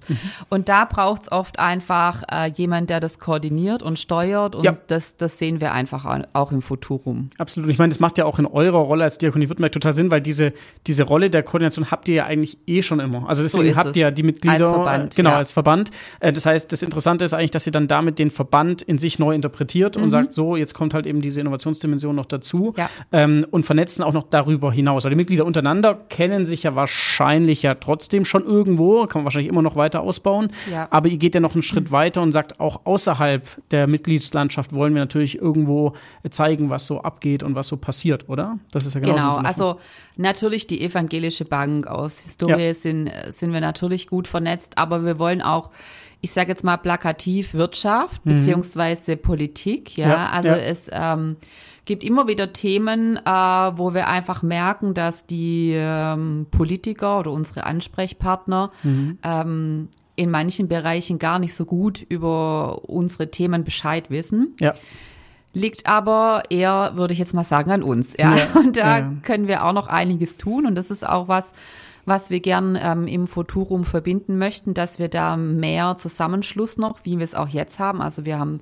[0.49, 4.73] Und da braucht es oft einfach äh, jemand, der das koordiniert und steuert und Ja.
[4.87, 7.29] das, das sehen wir einfach auch im Futurum.
[7.37, 7.69] Absolut.
[7.69, 10.21] Ich meine, das macht ja auch in eurer Rolle als Diakonie Württemberg total Sinn, weil
[10.21, 10.53] diese,
[10.87, 13.27] diese Rolle der Koordination habt ihr ja eigentlich eh schon immer.
[13.29, 15.35] Also deswegen ist habt ihr ja die Mitglieder, Als Verband, äh, genau, ja.
[15.37, 15.91] als Verband.
[16.19, 19.19] Äh, das heißt, das Interessante ist eigentlich, dass ihr dann damit den Verband in sich
[19.19, 22.73] neu interpretiert und sagt, so, jetzt kommt halt eben diese Innovationsdimension noch dazu Mhm.
[22.77, 22.89] Ja.
[23.11, 25.03] ähm, und vernetzen auch noch darüber hinaus.
[25.03, 29.49] Weil die Mitglieder untereinander kennen sich ja wahrscheinlich ja trotzdem schon irgendwo, kann man wahrscheinlich
[29.49, 30.51] immer noch weiter ausbauen.
[30.89, 33.87] Aber ihr geht ja noch einen Schritt weiter und sagt, auch außerhalb der
[34.31, 35.93] Mitgliedslandschaft wollen wir natürlich irgendwo
[36.29, 38.57] zeigen, was so abgeht und was so passiert, oder?
[38.71, 39.77] Das ist ja genau Genau, also
[40.15, 42.73] natürlich die evangelische Bank aus Historie Ja.
[42.73, 45.71] sind, sind wir natürlich gut vernetzt, aber wir wollen auch,
[46.21, 50.11] ich sage jetzt mal plakativ Wirtschaft beziehungsweise Politik, ja, Mhm.
[50.11, 50.55] Ja, also ja.
[50.57, 51.35] es ähm,
[51.85, 57.65] gibt immer wieder Themen, äh, wo wir einfach merken, dass die ähm, Politiker oder unsere
[57.65, 59.17] Ansprechpartner Mhm.
[59.23, 64.55] ähm, in manchen Bereichen gar nicht so gut über unsere Themen Bescheid wissen.
[64.59, 64.73] Ja,
[65.53, 68.13] Liegt aber eher, würde ich jetzt mal sagen, an uns.
[68.17, 68.33] Ja.
[68.35, 69.13] Ja, Und da ja.
[69.23, 70.65] können wir auch noch einiges tun.
[70.65, 71.51] Und das ist auch was,
[72.05, 77.17] was wir gern ähm, im Futurum verbinden möchten, dass wir da mehr Zusammenschluss noch, wie
[77.17, 78.01] wir es auch jetzt haben.
[78.01, 78.61] Also wir haben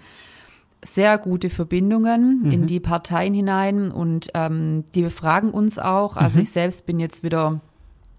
[0.83, 2.51] sehr gute Verbindungen Mhm.
[2.51, 6.17] in die Parteien hinein und ähm, die befragen uns auch.
[6.17, 6.43] Also Mhm.
[6.43, 7.59] ich selbst bin jetzt wieder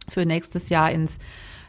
[0.09, 1.19] für nächstes Jahr ins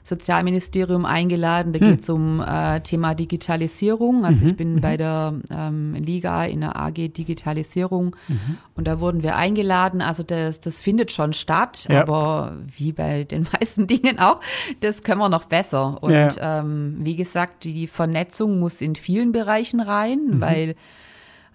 [0.04, 1.74] Sozialministerium eingeladen.
[1.74, 1.90] Da hm.
[1.90, 4.26] geht es um äh, Thema Digitalisierung.
[4.26, 4.48] Also mhm.
[4.48, 4.82] ich bin mhm.
[4.82, 8.58] bei der ähm, Liga in der AG Digitalisierung mhm.
[8.76, 10.02] und da wurden wir eingeladen.
[10.02, 12.02] Also das, das findet schon statt, ja.
[12.02, 14.42] aber wie bei den meisten Dingen auch,
[14.80, 16.02] das können wir noch besser.
[16.02, 16.60] Und ja.
[16.60, 20.42] ähm, wie gesagt, die Vernetzung muss in vielen Bereichen rein, mhm.
[20.42, 20.76] weil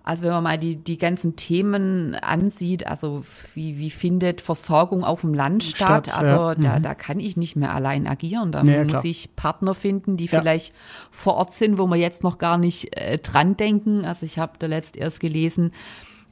[0.07, 3.23] also wenn man mal die, die ganzen Themen ansieht, also
[3.55, 6.55] wie, wie findet Versorgung auf dem Land statt, statt also ja.
[6.55, 6.83] da, mhm.
[6.83, 8.53] da kann ich nicht mehr allein agieren.
[8.53, 9.05] Da ja, muss klar.
[9.05, 10.38] ich Partner finden, die ja.
[10.38, 10.73] vielleicht
[11.11, 14.05] vor Ort sind, wo wir jetzt noch gar nicht äh, dran denken.
[14.05, 15.73] Also ich habe da letzt erst gelesen,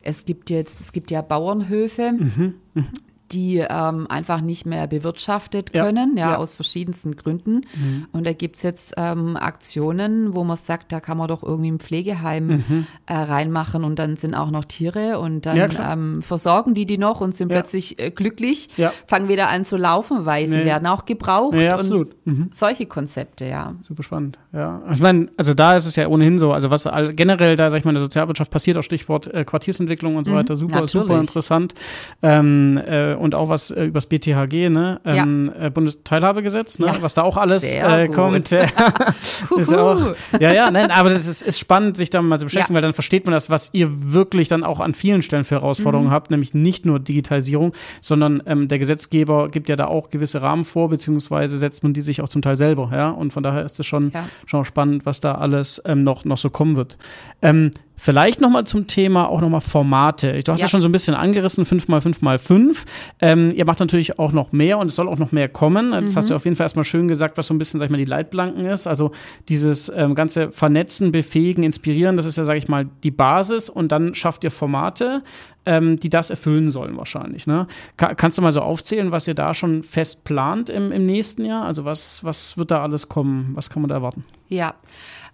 [0.03, 2.55] es gibt jetzt, es gibt ja Bauernhöfe, mhm.
[2.75, 2.89] Mhm
[3.33, 7.63] die ähm, einfach nicht mehr bewirtschaftet können, ja, ja, aus verschiedensten Gründen.
[7.75, 8.07] Mhm.
[8.13, 11.79] Und da gibt's jetzt ähm, Aktionen, wo man sagt, da kann man doch irgendwie ein
[11.79, 12.87] Pflegeheim mhm.
[13.07, 16.99] äh, reinmachen und dann sind auch noch Tiere und dann ja, ähm, versorgen die die
[16.99, 18.69] noch und sind plötzlich äh, glücklich,
[19.07, 20.53] fangen wieder an zu laufen, weil nee.
[20.53, 21.55] sie werden auch gebraucht.
[21.55, 22.15] Nee, absolut.
[22.27, 22.51] Mhm.
[22.53, 23.75] Solche Konzepte, ja.
[23.83, 24.83] Super spannend, ja.
[24.93, 27.85] Ich meine, also da ist es ja ohnehin so, also was generell da, sag ich
[27.85, 30.37] mal, in der Sozialwirtschaft passiert, auch Stichwort äh, Quartiersentwicklung und so mhm.
[30.37, 30.93] weiter, super, Natürlich.
[30.93, 31.75] super interessant.
[32.23, 35.01] Ähm, äh, und auch was äh, übers BTHG, ne?
[35.05, 35.67] Ähm, ja.
[35.67, 36.87] äh, Bundesteilhabegesetz, ne?
[36.87, 36.97] Ja.
[37.01, 38.53] Was da auch alles äh, kommt.
[39.57, 42.75] ist auch, ja, ja, nein, aber das ist, ist spannend, sich damit mal zu beschäftigen,
[42.75, 42.77] ja.
[42.77, 46.09] weil dann versteht man das, was ihr wirklich dann auch an vielen Stellen für Herausforderungen
[46.09, 46.13] mhm.
[46.13, 50.65] habt, nämlich nicht nur Digitalisierung, sondern ähm, der Gesetzgeber gibt ja da auch gewisse Rahmen
[50.65, 53.11] vor, beziehungsweise setzt man die sich auch zum Teil selber, ja.
[53.11, 54.13] Und von daher ist es schon,
[54.47, 56.99] schon spannend, was da alles ähm, noch, noch so kommen wird.
[57.43, 60.41] Ähm, Vielleicht nochmal zum Thema auch nochmal Formate.
[60.41, 60.67] Du hast ja.
[60.67, 62.85] ja schon so ein bisschen angerissen, 5x5x5.
[63.21, 65.93] Ähm, ihr macht natürlich auch noch mehr und es soll auch noch mehr kommen.
[65.93, 66.17] Das mhm.
[66.17, 67.99] hast du auf jeden Fall erstmal schön gesagt, was so ein bisschen, sag ich mal,
[67.99, 68.87] die Leitplanken ist.
[68.87, 69.13] Also
[69.49, 73.93] dieses ähm, ganze Vernetzen, Befähigen, Inspirieren, das ist ja, sag ich mal, die Basis und
[73.93, 75.23] dann schafft ihr Formate,
[75.67, 77.47] ähm, die das erfüllen sollen wahrscheinlich.
[77.47, 77.67] Ne?
[77.97, 81.45] Ka kannst du mal so aufzählen, was ihr da schon fest plant im, im nächsten
[81.45, 81.65] Jahr?
[81.65, 83.53] Also was, was wird da alles kommen?
[83.55, 84.25] Was kann man da erwarten?
[84.49, 84.75] Ja.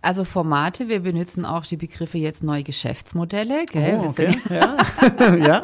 [0.02, 3.66] Also Formate, wir benutzen auch die Begriffe jetzt neue Geschäftsmodelle.
[3.70, 4.00] Gell?
[4.00, 4.34] Oh, okay.
[4.48, 4.76] ja.
[5.36, 5.62] ja.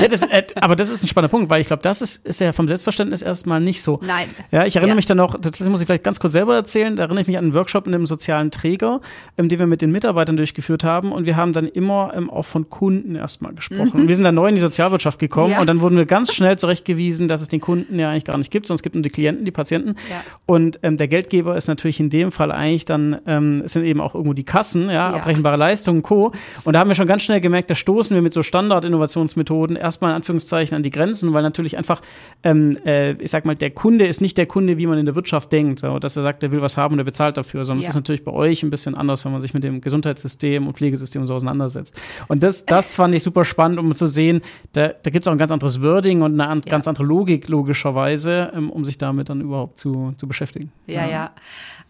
[0.00, 2.40] ja das, äh, aber das ist ein spannender Punkt, weil ich glaube, das ist, ist
[2.40, 3.98] ja vom Selbstverständnis erstmal nicht so.
[4.02, 4.28] Nein.
[4.50, 4.96] Ja, ich erinnere ja.
[4.96, 7.38] mich dann noch, das muss ich vielleicht ganz kurz selber erzählen, da erinnere ich mich
[7.38, 9.00] an einen Workshop in einem sozialen Träger,
[9.38, 12.44] ähm, den wir mit den Mitarbeitern durchgeführt haben und wir haben dann immer ähm, auch
[12.44, 13.92] von Kunden erstmal gesprochen.
[13.94, 14.00] Mhm.
[14.02, 15.60] Und wir sind dann neu in die Sozialwirtschaft gekommen ja.
[15.60, 18.50] und dann wurden wir ganz schnell zurechtgewiesen, dass es den Kunden ja eigentlich gar nicht
[18.50, 19.96] gibt, sondern es gibt nur die Klienten, die Patienten.
[20.44, 24.00] Und ähm, der Geldgeber ist natürlich in dem Fall eigentlich dann ähm, es sind eben
[24.00, 25.10] auch irgendwo die Kassen, ja, ja.
[25.14, 26.32] abbrechenbare Leistungen, Co.
[26.64, 30.10] Und da haben wir schon ganz schnell gemerkt, da stoßen wir mit so Standard-Innovationsmethoden erstmal
[30.10, 32.02] in Anführungszeichen an die Grenzen, weil natürlich einfach,
[32.42, 35.14] ähm, äh, ich sag mal, der Kunde ist nicht der Kunde, wie man in der
[35.14, 37.80] Wirtschaft denkt, so, dass er sagt, er will was haben und er bezahlt dafür, sondern
[37.80, 37.90] es ja.
[37.90, 41.24] ist natürlich bei euch ein bisschen anders, wenn man sich mit dem Gesundheitssystem und Pflegesystem
[41.26, 41.94] so auseinandersetzt.
[42.26, 44.40] Und das, das fand ich super spannend, um zu sehen,
[44.72, 46.70] da, da gibt es auch ein ganz anderes Wording und eine an, ja.
[46.70, 50.72] ganz andere Logik, logischerweise, ähm, um sich damit dann überhaupt zu, zu beschäftigen.
[50.86, 51.30] Ja, ja.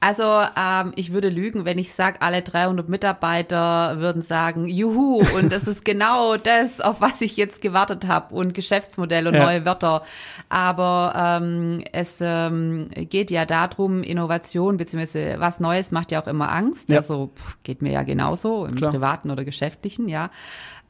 [0.01, 5.53] Also ähm, ich würde lügen, wenn ich sage, alle 300 Mitarbeiter würden sagen, juhu, und
[5.53, 9.45] das ist genau das, auf was ich jetzt gewartet habe und Geschäftsmodell und ja.
[9.45, 10.03] neue Wörter.
[10.49, 16.53] Aber ähm, es ähm, geht ja darum, Innovation beziehungsweise was Neues macht ja auch immer
[16.53, 16.91] Angst.
[16.91, 16.99] Ja.
[16.99, 18.91] Also pff, geht mir ja genauso im Klar.
[18.91, 20.31] privaten oder geschäftlichen, ja.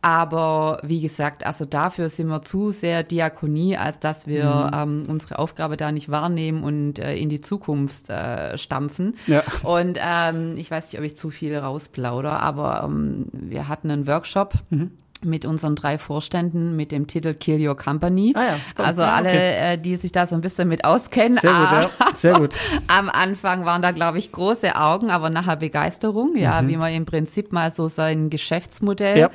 [0.03, 5.03] Aber wie gesagt, also dafür sind wir zu sehr Diakonie, als dass wir mhm.
[5.03, 9.17] ähm, unsere Aufgabe da nicht wahrnehmen und äh, in die Zukunft äh, stampfen.
[9.27, 9.43] Ja.
[9.63, 14.07] Und ähm, ich weiß nicht, ob ich zu viel rausplaudere, aber ähm, wir hatten einen
[14.07, 14.55] Workshop.
[14.71, 18.33] Mhm mit unseren drei Vorständen mit dem Titel Kill Your Company.
[18.35, 19.75] Ah ja, also alle, okay.
[19.75, 21.35] äh, die sich da so ein bisschen mit auskennen.
[21.35, 21.91] Sehr gut, ja.
[22.15, 22.57] Sehr gut.
[22.89, 26.69] Am Anfang waren da, glaube ich, große Augen, aber nachher Begeisterung, ja, mhm.
[26.69, 29.31] wie man im Prinzip mal so sein Geschäftsmodell ja.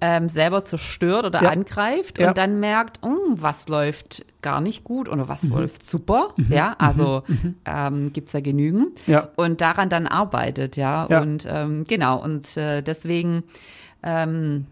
[0.00, 1.50] ähm, selber zerstört oder ja.
[1.50, 5.52] angreift und dann merkt, oh, was läuft gar nicht gut oder was mhm.
[5.52, 6.52] läuft super, mhm.
[6.52, 7.34] ja, also mhm.
[7.42, 7.54] mhm.
[7.64, 9.28] ähm, gibt ja genügend ja.
[9.36, 13.42] und daran dann arbeitet, ja, und ähm, genau, und äh, deswegen
[14.02, 14.66] ähm,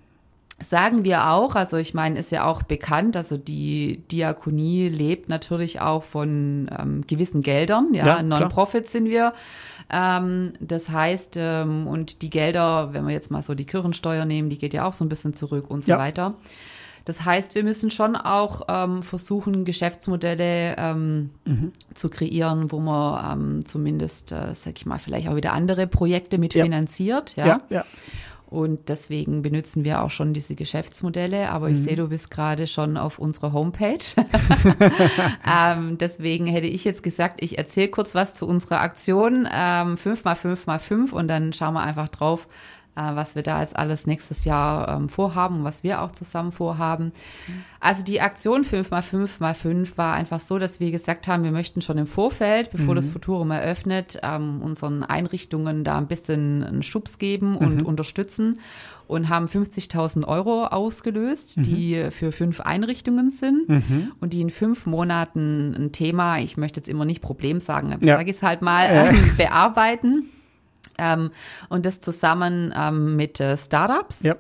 [0.61, 5.81] sagen wir auch, also ich meine, ist ja auch bekannt, also die Diakonie lebt natürlich
[5.81, 9.33] auch von ähm, gewissen Geldern, ja, ja Non-Profit sind wir.
[9.91, 14.49] Ähm, das heißt, ähm, und die Gelder, wenn wir jetzt mal so die Kirchensteuer nehmen,
[14.49, 15.99] die geht ja auch so ein bisschen zurück und so ja.
[15.99, 16.35] weiter.
[17.05, 21.73] Das heißt, wir müssen schon auch ähm, versuchen, Geschäftsmodelle ähm, mhm.
[21.93, 26.39] zu kreieren, wo man ähm, zumindest, äh, sag ich mal, vielleicht auch wieder andere Projekte
[26.39, 27.37] mitfinanziert.
[27.37, 27.47] Ja.
[27.47, 27.85] ja, ja.
[28.55, 31.51] Und deswegen benutzen wir auch schon diese Geschäftsmodelle.
[31.51, 31.83] Aber ich mhm.
[31.83, 33.99] sehe, du bist gerade schon auf unserer Homepage.
[35.45, 41.11] ähm, deswegen hätte ich jetzt gesagt, ich erzähle kurz was zu unserer Aktion ähm, 5x5x5
[41.11, 42.47] und dann schauen wir einfach drauf,
[42.95, 47.13] was wir da jetzt alles nächstes Jahr ähm, vorhaben und was wir auch zusammen vorhaben.
[47.81, 52.07] Also die Aktion 5x5x5 war einfach so, dass wir gesagt haben, wir möchten schon im
[52.07, 52.97] Vorfeld, bevor mhm.
[52.97, 57.87] das Futurum eröffnet, ähm, unseren Einrichtungen da ein bisschen einen Schubs geben und mhm.
[57.87, 58.61] unterstützen
[59.07, 61.63] und haben 50.000 Euro ausgelöst, mhm.
[61.63, 64.13] die für fünf Einrichtungen sind mhm.
[64.21, 68.17] und die in fünf Monaten ein Thema, ich möchte jetzt immer nicht Problem sagen, ja.
[68.17, 69.13] sage ich es halt mal, äh.
[69.37, 70.31] bearbeiten.
[70.99, 71.31] Ähm,
[71.69, 74.23] und das zusammen ähm, mit äh, Startups.
[74.23, 74.37] Ja.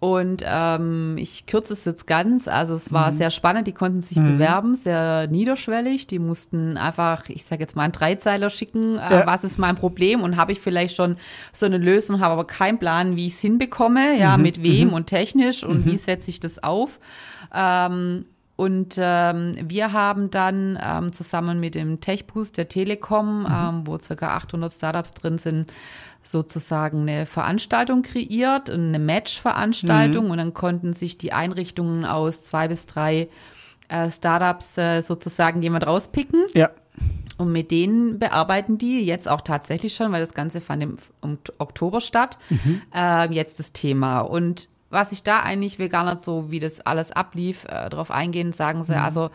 [0.00, 2.48] Und ähm, ich kürze es jetzt ganz.
[2.48, 3.16] Also es war mhm.
[3.16, 3.66] sehr spannend.
[3.66, 4.32] Die konnten sich mhm.
[4.32, 6.06] bewerben, sehr niederschwellig.
[6.06, 8.96] Die mussten einfach, ich sage jetzt mal, einen Dreizeiler schicken.
[8.96, 9.26] Äh, ja.
[9.26, 10.22] Was ist mein Problem?
[10.22, 11.16] Und habe ich vielleicht schon
[11.52, 14.18] so eine Lösung, habe aber keinen Plan, wie ich es hinbekomme.
[14.18, 14.42] Ja, mhm.
[14.42, 14.94] mit wem mhm.
[14.94, 15.98] und technisch und wie mhm.
[15.98, 16.98] setze ich das auf?
[17.54, 18.24] Ähm,
[18.60, 23.46] und ähm, wir haben dann ähm, zusammen mit dem Techboost der Telekom, mhm.
[23.50, 25.72] ähm, wo circa 800 Startups drin sind,
[26.22, 30.30] sozusagen eine Veranstaltung kreiert, eine Match-Veranstaltung mhm.
[30.32, 33.30] und dann konnten sich die Einrichtungen aus zwei bis drei
[33.88, 36.44] äh, Startups äh, sozusagen jemand rauspicken.
[36.52, 36.68] Ja.
[37.38, 41.38] Und mit denen bearbeiten die jetzt auch tatsächlich schon, weil das Ganze fand im, im
[41.56, 42.82] Oktober statt, mhm.
[42.94, 44.20] äh, jetzt das Thema.
[44.20, 48.10] Und was ich da eigentlich, will gar nicht so, wie das alles ablief, äh, darauf
[48.10, 49.02] eingehen, sagen sie, mhm.
[49.02, 49.30] also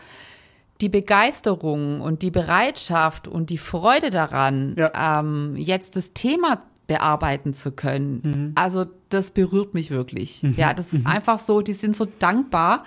[0.80, 5.20] die Begeisterung und die Bereitschaft und die Freude daran, ja.
[5.20, 8.22] ähm, jetzt das Thema bearbeiten zu können.
[8.24, 8.52] Mhm.
[8.54, 10.42] Also das berührt mich wirklich.
[10.42, 10.54] Mhm.
[10.56, 11.10] Ja, das ist mhm.
[11.10, 12.84] einfach so, die sind so dankbar,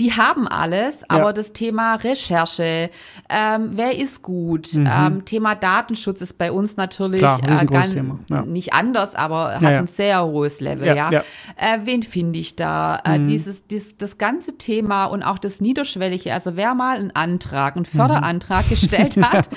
[0.00, 1.32] die haben alles, aber ja.
[1.34, 2.88] das Thema Recherche,
[3.28, 4.88] ähm, wer ist gut, mhm.
[4.90, 8.42] ähm, Thema Datenschutz ist bei uns natürlich Klar, äh, ganz, ja.
[8.46, 10.86] nicht anders, aber hat ja, ein sehr hohes Level.
[10.86, 11.10] Ja,
[11.56, 12.98] Äh, wen finde ich da?
[13.04, 13.26] Äh, mhm.
[13.26, 16.32] dieses, dieses, das ganze Thema und auch das Niederschwellige.
[16.32, 18.70] Also wer mal einen Antrag, einen Förderantrag mhm.
[18.70, 19.50] gestellt hat,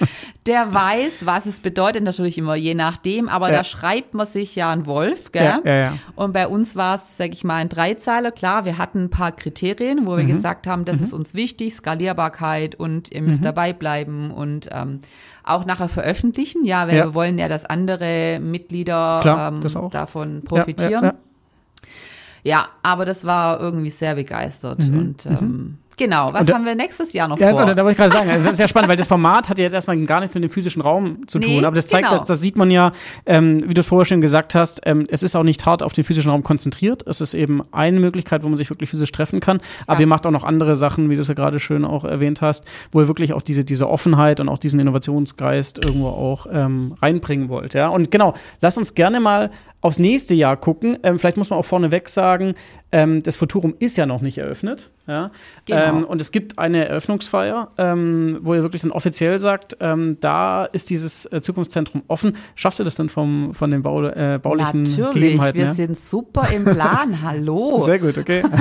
[0.45, 2.03] der weiß, was es bedeutet.
[2.03, 5.61] Natürlich immer je nachdem, aber da schreibt man sich ja einen Wolf, gell?
[6.15, 8.31] Und bei uns war es, sag ich mal, ein Dreizeiler.
[8.31, 10.32] Klar, wir hatten ein paar Kriterien, wo wir mhm.
[10.33, 11.03] Gesagt haben, das mhm.
[11.03, 13.45] ist uns wichtig, Skalierbarkeit und ihr müsst mhm.
[13.45, 14.99] dabei bleiben und ähm,
[15.43, 16.65] auch nachher veröffentlichen.
[16.65, 17.05] Ja, weil ja.
[17.05, 20.91] wir wollen ja, dass andere Mitglieder Klar, ähm, davon profitieren.
[20.91, 21.13] Ja, ja,
[22.43, 24.97] ja, aber das war irgendwie sehr begeistert mhm.
[24.97, 25.37] und mhm.
[25.37, 27.65] ähm, Genau, was da, haben wir nächstes Jahr noch ja, vor?
[27.65, 29.57] Da, da wollte ich gerade sagen, also das ist ja spannend, weil das Format hat
[29.59, 31.51] ja jetzt erstmal gar nichts mit dem physischen Raum zu tun.
[31.51, 32.17] Nee, aber das zeigt, genau.
[32.17, 32.91] dass, das sieht man ja,
[33.25, 36.03] ähm, wie du vorher schon gesagt hast, ähm, es ist auch nicht hart auf den
[36.03, 37.05] physischen Raum konzentriert.
[37.07, 39.61] Es ist eben eine Möglichkeit, wo man sich wirklich physisch treffen kann.
[39.87, 40.01] Aber ja.
[40.01, 42.65] ihr macht auch noch andere Sachen, wie du es ja gerade schön auch erwähnt hast,
[42.91, 47.49] wo ihr wirklich auch diese, diese Offenheit und auch diesen Innovationsgeist irgendwo auch ähm, reinbringen
[47.49, 47.73] wollt.
[47.73, 47.89] Ja?
[47.89, 49.51] Und genau, lass uns gerne mal
[49.83, 50.97] aufs nächste Jahr gucken.
[51.03, 52.55] Ähm, vielleicht muss man auch vorneweg sagen,
[52.91, 54.89] ähm, das Futurum ist ja noch nicht eröffnet.
[55.07, 55.31] Ja?
[55.65, 55.79] Genau.
[55.83, 60.65] Ähm, und es gibt eine Eröffnungsfeier, ähm, wo ihr wirklich dann offiziell sagt, ähm, da
[60.65, 62.35] ist dieses äh, Zukunftszentrum offen.
[62.55, 65.73] Schafft ihr das dann vom, von den Bau, äh, baulichen Natürlich, wir ja?
[65.73, 67.21] sind super im Plan.
[67.23, 67.79] Hallo.
[67.79, 68.43] Sehr gut, okay.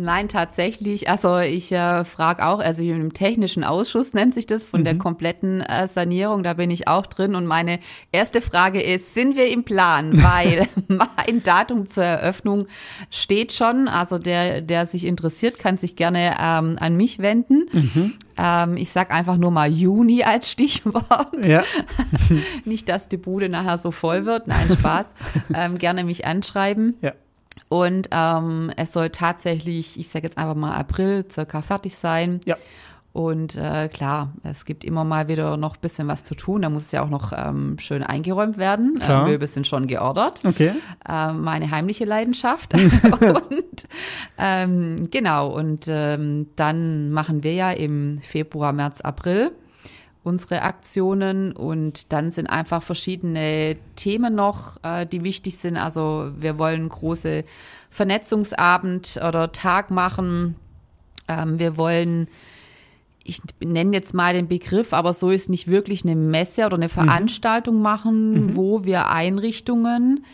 [0.00, 1.10] Nein, tatsächlich.
[1.10, 4.84] Also ich äh, frage auch, also im technischen Ausschuss nennt sich das von mhm.
[4.84, 7.34] der kompletten äh, Sanierung, da bin ich auch drin.
[7.34, 10.22] Und meine erste Frage ist, sind wir im Plan?
[10.22, 12.64] Weil mein Datum zur Eröffnung
[13.10, 13.88] steht schon.
[13.88, 17.66] Also der, der sich interessiert, kann sich gerne ähm, an mich wenden.
[17.72, 18.12] Mhm.
[18.36, 21.46] Ähm, ich sag einfach nur mal Juni als Stichwort.
[21.46, 21.62] Ja.
[22.64, 24.46] Nicht, dass die Bude nachher so voll wird.
[24.46, 25.06] Nein, Spaß.
[25.54, 26.96] ähm, gerne mich anschreiben.
[27.00, 27.12] Ja.
[27.68, 32.40] Und ähm, es soll tatsächlich, ich sage jetzt einfach mal April, circa fertig sein.
[32.44, 32.56] Ja.
[33.12, 36.62] Und äh, klar, es gibt immer mal wieder noch ein bisschen was zu tun.
[36.62, 38.98] Da muss es ja auch noch ähm, schön eingeräumt werden.
[39.00, 39.26] Klar.
[39.26, 40.40] Äh, Möbel sind schon geordert.
[40.44, 40.72] Okay.
[41.08, 42.72] Äh, meine heimliche Leidenschaft.
[43.20, 43.88] und
[44.38, 49.50] ähm, genau, und ähm, dann machen wir ja im Februar, März, April
[50.22, 55.76] unsere Aktionen und dann sind einfach verschiedene Themen noch, äh, die wichtig sind.
[55.76, 57.44] Also wir wollen große
[57.88, 60.56] Vernetzungsabend oder Tag machen.
[61.26, 62.28] Ähm, wir wollen
[63.30, 66.86] ich nenne jetzt mal den Begriff, aber so ist nicht wirklich eine Messe oder eine
[66.86, 66.90] mhm.
[66.90, 67.82] Veranstaltung mhm.
[67.82, 68.56] machen, mhm.
[68.56, 70.24] wo wir Einrichtungen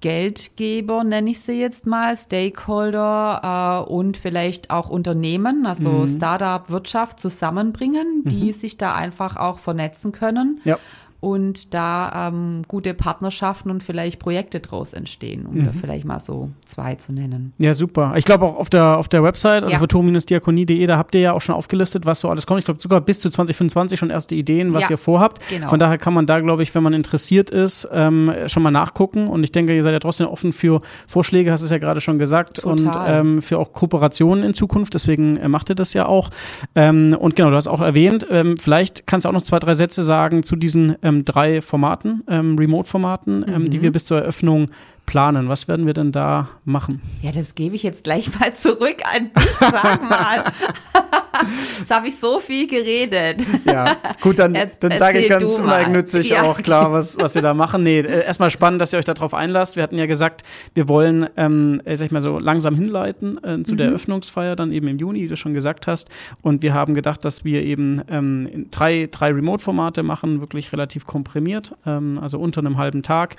[0.00, 6.06] Geldgeber, nenne ich sie jetzt mal, Stakeholder äh, und vielleicht auch Unternehmen, also mhm.
[6.06, 8.52] Startup, Wirtschaft zusammenbringen, die mhm.
[8.52, 10.60] sich da einfach auch vernetzen können.
[10.64, 10.78] Ja
[11.20, 15.64] und da ähm, gute Partnerschaften und vielleicht Projekte draus entstehen, um mhm.
[15.66, 17.52] da vielleicht mal so zwei zu nennen.
[17.58, 18.14] Ja, super.
[18.16, 20.18] Ich glaube auch auf der, auf der Website, also ja.
[20.18, 22.60] diakonie.de, da habt ihr ja auch schon aufgelistet, was so alles kommt.
[22.60, 24.92] Ich glaube sogar bis zu 2025 schon erste Ideen, was ja.
[24.92, 25.42] ihr vorhabt.
[25.50, 25.68] Genau.
[25.68, 29.28] Von daher kann man da, glaube ich, wenn man interessiert ist, ähm, schon mal nachgucken.
[29.28, 32.00] Und ich denke, ihr seid ja trotzdem offen für Vorschläge, hast du es ja gerade
[32.00, 32.70] schon gesagt, Total.
[32.70, 34.94] und ähm, für auch Kooperationen in Zukunft.
[34.94, 36.30] Deswegen äh, macht ihr das ja auch.
[36.74, 39.74] Ähm, und genau, du hast auch erwähnt, ähm, vielleicht kannst du auch noch zwei, drei
[39.74, 43.70] Sätze sagen zu diesen ähm, drei Formaten, ähm, Remote-Formaten, ähm, Mhm.
[43.70, 44.70] die wir bis zur Eröffnung
[45.10, 45.48] planen.
[45.48, 47.02] Was werden wir denn da machen?
[47.20, 50.44] Ja, das gebe ich jetzt gleich mal zurück an dich, sag mal.
[51.78, 53.46] Jetzt habe ich so viel geredet.
[53.64, 56.42] Ja, gut, dann, dann sage ich ganz uneigennützig Ja.
[56.42, 57.82] auch klar, was, was wir da machen.
[57.82, 59.74] Nee, äh, erstmal spannend, dass ihr euch darauf einlasst.
[59.76, 60.42] Wir hatten ja gesagt,
[60.74, 63.92] wir wollen, ähm, äh, sag ich mal so, langsam hinleiten äh, zu der Mhm.
[63.92, 66.10] Eröffnungsfeier dann eben im Juni, wie du schon gesagt hast.
[66.42, 71.72] Und wir haben gedacht, dass wir eben ähm, drei, drei Remote-Formate machen, wirklich relativ komprimiert,
[71.86, 73.36] ähm, also unter einem halben Tag,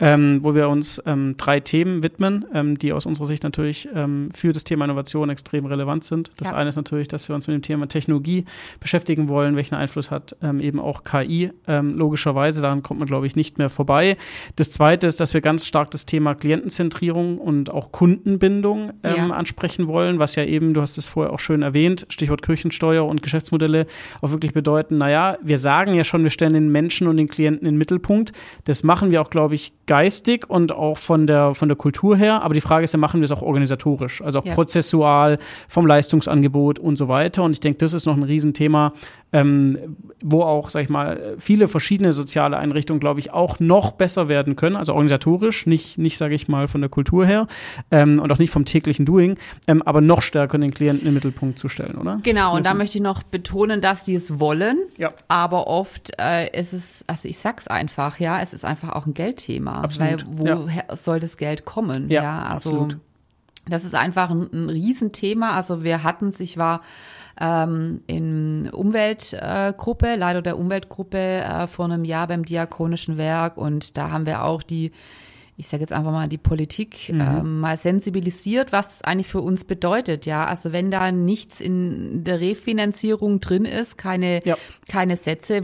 [0.00, 4.28] ähm, wo wir uns ähm, drei Themen widmen, ähm, die aus unserer Sicht natürlich ähm,
[4.32, 6.30] für das Thema Innovation extrem relevant sind.
[6.36, 6.56] Das Ja.
[6.56, 8.44] eine ist natürlich, dass wir uns mit dem Thema Technologie
[8.80, 13.26] beschäftigen wollen, welchen Einfluss hat ähm, eben auch KI, ähm, logischerweise, daran kommt man, glaube
[13.26, 14.16] ich, nicht mehr vorbei.
[14.56, 19.30] Das zweite ist, dass wir ganz stark das Thema Klientenzentrierung und auch Kundenbindung ähm, Ja.
[19.30, 23.22] ansprechen wollen, was ja eben, du hast es vorher auch schön erwähnt, Stichwort Kirchensteuer und
[23.22, 23.86] Geschäftsmodelle
[24.20, 27.66] auch wirklich bedeuten, naja, wir sagen ja schon, wir stellen den Menschen und den Klienten
[27.66, 28.32] in den Mittelpunkt.
[28.64, 32.42] Das machen wir auch, glaube ich, geistig und auch von der, von der Kultur her.
[32.42, 34.54] Aber die Frage ist ja, machen wir es auch organisatorisch, also auch Ja.
[34.54, 35.38] prozessual,
[35.68, 37.42] vom Leistungsangebot und so weiter.
[37.42, 38.92] Und ich denke, das ist noch ein Riesenthema,
[39.32, 44.28] ähm, wo auch, sag ich mal, viele verschiedene soziale Einrichtungen, glaube ich, auch noch besser
[44.28, 47.46] werden können, also organisatorisch, nicht, nicht sage ich mal, von der Kultur her
[47.90, 49.36] ähm, und auch nicht vom täglichen Doing,
[49.66, 52.20] ähm, aber noch stärker den Klienten im Mittelpunkt zu stellen, oder?
[52.22, 54.78] Genau, und da möchte ich noch betonen, dass die es wollen.
[54.98, 55.12] Ja.
[55.26, 59.14] Aber oft äh, ist es, also ich sag's einfach, ja, es ist einfach auch ein
[59.14, 59.72] Geldthema.
[59.72, 62.10] Absolut, Weil woher soll das Geld kommen?
[62.10, 62.98] Ja, also absolut.
[63.68, 65.50] das ist einfach ein, ein Riesenthema.
[65.52, 66.80] Also wir hatten es, ich war
[67.40, 73.96] ähm, in Umweltgruppe, äh, Leiter der Umweltgruppe äh, vor einem Jahr beim Diakonischen Werk und
[73.96, 74.92] da haben wir auch die
[75.56, 77.20] ich sage jetzt einfach mal, die Politik Mhm.
[77.20, 80.26] ähm, mal sensibilisiert, was das eigentlich für uns bedeutet.
[80.26, 84.56] Ja, also wenn da nichts in der Refinanzierung drin ist, keine, Ja.
[84.88, 85.62] keine Sätze,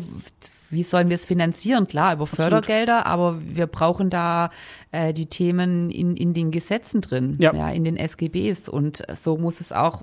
[0.70, 1.86] wie sollen wir es finanzieren?
[1.86, 4.50] Klar, über Fördergelder, aber wir brauchen da
[4.92, 7.68] äh, die Themen in, in den Gesetzen drin, Ja.
[7.70, 8.68] in den SGBs.
[8.68, 10.02] Und so muss es auch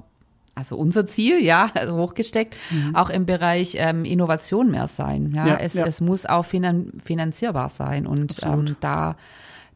[0.56, 2.56] also unser Ziel, ja, also hochgesteckt,
[2.94, 5.32] auch im Bereich ähm, Innovation mehr sein.
[5.34, 5.48] Ja, Mhm.
[5.50, 5.86] Ja, es, ja.
[5.86, 8.70] es muss auch finan finanzierbar sein und Absolut.
[8.70, 9.16] ähm, da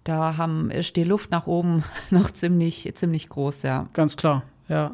[0.03, 3.87] da haben, ist die Luft nach oben noch ziemlich, ziemlich groß, ja.
[3.93, 4.93] Ganz klar, ja.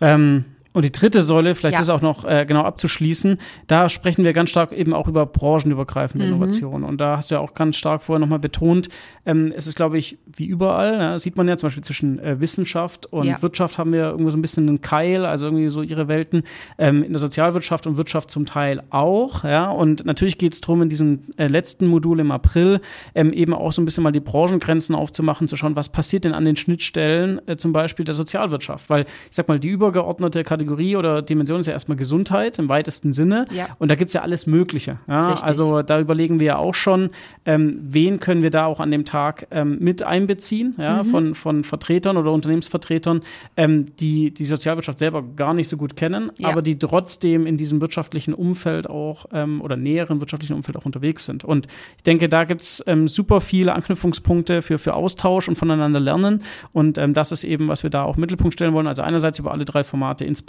[0.00, 1.78] Ähm, und die dritte Säule, vielleicht Ja.
[1.80, 6.24] das auch noch äh, genau abzuschließen, da sprechen wir ganz stark eben auch über branchenübergreifende
[6.26, 6.32] Mhm.
[6.32, 6.84] Innovation.
[6.84, 8.88] Und da hast du ja auch ganz stark vorher nochmal betont,
[9.26, 12.40] ähm, es ist, glaube ich, wie überall, ne, sieht man ja zum Beispiel zwischen äh,
[12.40, 13.40] Wissenschaft und Ja.
[13.42, 16.42] Wirtschaft haben wir irgendwie so ein bisschen einen Keil, also irgendwie so ihre Welten.
[16.78, 19.70] Ähm, in der Sozialwirtschaft und Wirtschaft zum Teil auch, ja.
[19.70, 22.80] Und natürlich geht es darum, in diesem äh, letzten Modul im April
[23.14, 26.32] ähm, eben auch so ein bisschen mal die Branchengrenzen aufzumachen, zu schauen, was passiert denn
[26.34, 28.88] an den Schnittstellen äh, zum Beispiel der Sozialwirtschaft.
[28.90, 29.06] Weil ich
[29.36, 33.44] sag mal, die übergeordnete Kategorie oder Dimension ist ja erstmal Gesundheit im weitesten Sinne.
[33.52, 33.68] Ja.
[33.78, 34.98] Und da gibt's ja alles Mögliche.
[35.08, 35.34] Ja?
[35.42, 37.10] Also da überlegen wir ja auch schon,
[37.46, 41.04] ähm, wen können wir da auch an dem Tag ähm, mit einbeziehen, ja?
[41.04, 43.22] von, von Vertretern oder Unternehmensvertretern,
[43.56, 46.48] ähm, die die Sozialwirtschaft selber gar nicht so gut kennen, Ja.
[46.48, 51.24] aber die trotzdem in diesem wirtschaftlichen Umfeld auch ähm, oder näheren wirtschaftlichen Umfeld auch unterwegs
[51.24, 51.44] sind.
[51.44, 56.42] Und ich denke, da gibt's ähm, super viele Anknüpfungspunkte für, für Austausch und voneinander lernen.
[56.72, 58.86] Und ähm, das ist eben, was wir da auch Mittelpunkt stellen wollen.
[58.86, 60.42] Also einerseits über alle drei Formate inspirieren,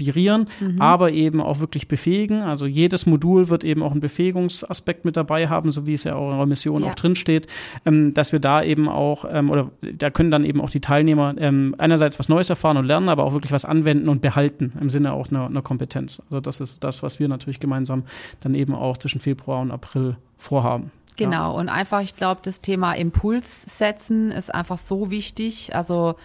[0.80, 2.41] aber eben auch wirklich befähigen.
[2.41, 6.16] Also jedes Modul wird eben auch einen Befähigungsaspekt mit dabei haben, so wie es ja
[6.16, 6.89] auch in eurer Mission Ja.
[6.89, 7.47] auch drin steht,
[7.86, 11.36] ähm, dass wir da eben auch, ähm, oder da können dann eben auch die Teilnehmer
[11.38, 14.89] ähm, einerseits was Neues erfahren und lernen, aber auch wirklich was anwenden und behalten im
[14.89, 16.22] Sinne auch einer, einer Kompetenz.
[16.26, 18.04] Also das ist das, was wir natürlich gemeinsam
[18.41, 20.91] dann eben auch zwischen Februar und April vorhaben.
[21.20, 21.28] Ja.
[21.28, 25.76] Genau, und einfach, ich glaube, das Thema Impuls setzen ist einfach so wichtig.
[25.76, 26.16] Also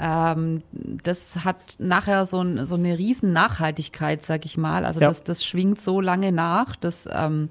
[0.00, 0.62] ähm,
[1.02, 4.84] das hat nachher so, ein, so eine riesen Nachhaltigkeit, sag ich mal.
[4.84, 5.08] Also Ja.
[5.08, 7.50] das, das schwingt so lange nach, dass ähm,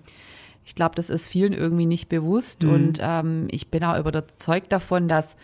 [0.65, 2.63] ich glaube, das ist vielen irgendwie nicht bewusst.
[2.63, 2.69] Mhm.
[2.73, 5.35] Und ähm, ich bin auch überzeugt davon, dass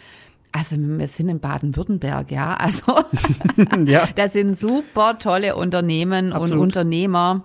[0.52, 2.54] also wir sind in Baden-Württemberg, ja.
[2.60, 2.94] Also
[3.86, 4.08] ja.
[4.16, 6.54] das sind super tolle Unternehmen Absolut.
[6.54, 7.44] und Unternehmer,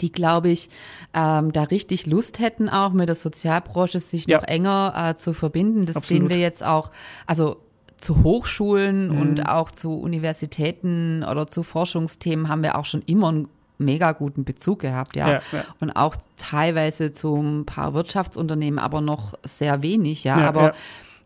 [0.00, 0.68] die, glaube ich,
[1.14, 4.38] ähm, da richtig Lust hätten, auch mit der Sozialbranche sich Ja.
[4.38, 5.86] noch enger äh, zu verbinden.
[5.86, 6.22] Das Absolut.
[6.22, 6.90] sehen wir jetzt auch,
[7.26, 7.56] also
[8.00, 9.18] zu Hochschulen Mhm.
[9.18, 14.44] und auch zu Universitäten oder zu Forschungsthemen haben wir auch schon immer einen mega guten
[14.44, 15.28] Bezug gehabt, ja.
[15.32, 15.64] Ja, ja.
[15.80, 20.40] Und auch teilweise zu ein paar Wirtschaftsunternehmen, aber noch sehr wenig, ja.
[20.40, 20.72] Ja, aber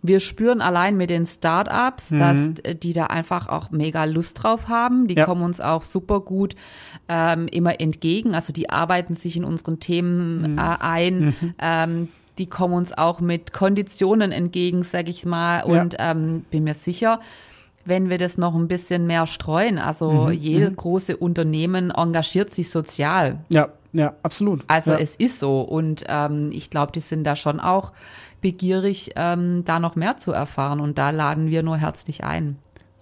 [0.00, 4.68] wir spüren allein mit den Startups, dass äh, die da einfach auch mega Lust drauf
[4.68, 5.08] haben.
[5.08, 5.24] Die Ja.
[5.24, 6.54] kommen uns auch super gut
[7.08, 8.34] ähm, immer entgegen.
[8.34, 10.58] Also die arbeiten sich in unseren Themen Mhm.
[10.58, 11.34] äh, ein.
[11.58, 12.08] Ähm,
[12.38, 15.62] die kommen uns auch mit Konditionen entgegen, sag ich mal.
[15.64, 17.20] Und ähm, bin mir sicher,
[17.84, 20.32] wenn wir das noch ein bisschen mehr streuen, also Mhm.
[20.32, 23.38] jede große Unternehmen engagiert sich sozial.
[23.48, 24.62] Ja, Ja, absolut.
[24.68, 24.98] Also ja.
[24.98, 25.62] es ist so.
[25.62, 27.92] Und ähm, ich glaube, die sind da schon auch
[28.42, 30.80] begierig, ähm, da noch mehr zu erfahren.
[30.80, 32.58] Und da laden wir nur herzlich ein.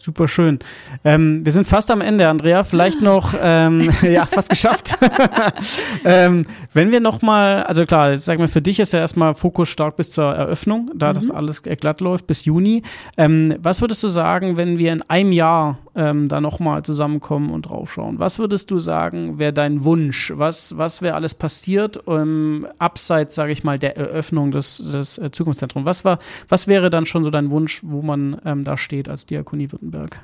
[0.07, 0.61] Super schön.
[1.03, 2.63] Ähm, wir sind fast am Ende, Andrea.
[2.63, 4.97] Vielleicht noch, ähm, ja, fast geschafft.
[6.05, 9.35] ähm, wenn wir noch mal, also klar, jetzt sag mal, für dich ist ja erstmal
[9.35, 11.15] Fokus stark bis zur Eröffnung, da mhm.
[11.15, 12.85] das alles glatt läuft bis Juni.
[13.17, 17.51] Ähm, was würdest du sagen, wenn wir in einem Jahr ähm, da noch mal zusammenkommen
[17.51, 18.21] und draufschauen?
[18.21, 20.33] Was würdest du sagen, wäre dein Wunsch?
[20.37, 25.33] Was, was wäre alles passiert ähm, abseits, sage ich mal, der Eröffnung des, des äh,
[25.33, 25.85] Zukunftszentrums?
[25.85, 29.27] Was war, was wäre dann schon so dein Wunsch, wo man ähm, da steht als
[29.27, 29.96] Diakonie Württemberg?
[29.97, 30.21] Württemberg?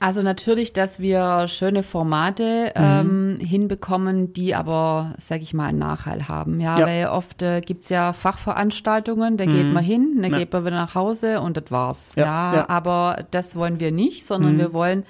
[0.00, 2.82] Also natürlich, dass wir schöne Formate mhm.
[2.82, 6.60] ähm, hinbekommen, die aber, sag ich mal, einen Nachhall haben.
[6.60, 6.86] Ja, ja.
[6.86, 9.50] weil oft äh, es ja Fachveranstaltungen, da mhm.
[9.50, 10.38] geht man hin, da ja.
[10.38, 12.12] geht man wieder nach Hause und das war's.
[12.14, 14.58] Ja, ja, aber das wollen wir nicht, sondern mhm.
[14.58, 15.04] wir wollen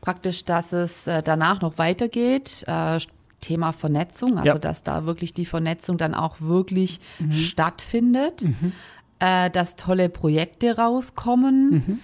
[0.00, 2.64] praktisch, dass es äh, danach noch weitergeht.
[2.66, 2.98] Äh,
[3.40, 7.32] Thema Vernetzung, also dass da wirklich die Vernetzung dann auch wirklich mhm.
[7.32, 8.72] stattfindet, mhm.
[9.18, 12.00] äh, dass tolle Projekte rauskommen.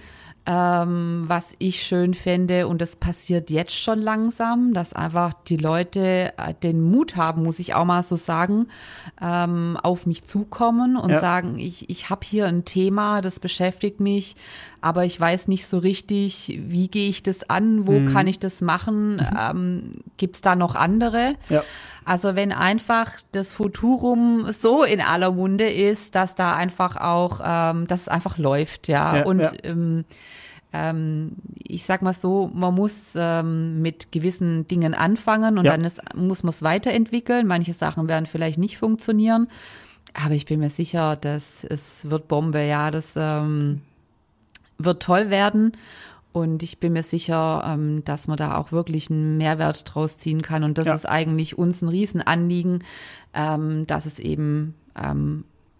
[0.49, 6.31] Ähm, was ich schön fände, und das passiert jetzt schon langsam, dass einfach die Leute
[6.37, 8.67] äh, den Mut haben, muss ich auch mal so sagen,
[9.21, 11.19] ähm, auf mich zukommen und ja.
[11.19, 14.37] sagen, ich, ich habe hier ein Thema, das beschäftigt mich,
[14.79, 18.13] aber ich weiß nicht so richtig, wie gehe ich das an, wo mhm.
[18.13, 19.27] kann ich das machen, mhm.
[19.37, 21.35] ähm, gibt es da noch andere?
[21.49, 21.61] Ja.
[22.05, 27.85] Also wenn einfach das Futurum so in aller Munde ist, dass da einfach auch, ähm,
[27.85, 29.17] dass es einfach läuft, ja.
[29.17, 29.51] ja und ja.
[30.73, 35.71] Ähm, ich sag mal so, man muss ähm, mit gewissen Dingen anfangen und ja.
[35.71, 37.47] dann ist, muss man es weiterentwickeln.
[37.47, 39.47] Manche Sachen werden vielleicht nicht funktionieren,
[40.13, 43.81] aber ich bin mir sicher, dass es wird Bombe, ja, das ähm,
[44.77, 45.71] wird toll werden.
[46.33, 50.43] Und ich bin mir sicher, ähm, dass man da auch wirklich einen Mehrwert draus ziehen
[50.43, 50.63] kann.
[50.63, 50.93] Und das ja.
[50.93, 52.83] ist eigentlich uns ein Riesenanliegen,
[53.33, 54.75] ähm, dass es eben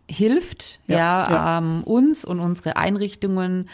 [0.09, 0.97] hilft, ja,
[1.29, 1.57] ja.
[1.57, 3.69] Ähm, uns und unsere Einrichtungen,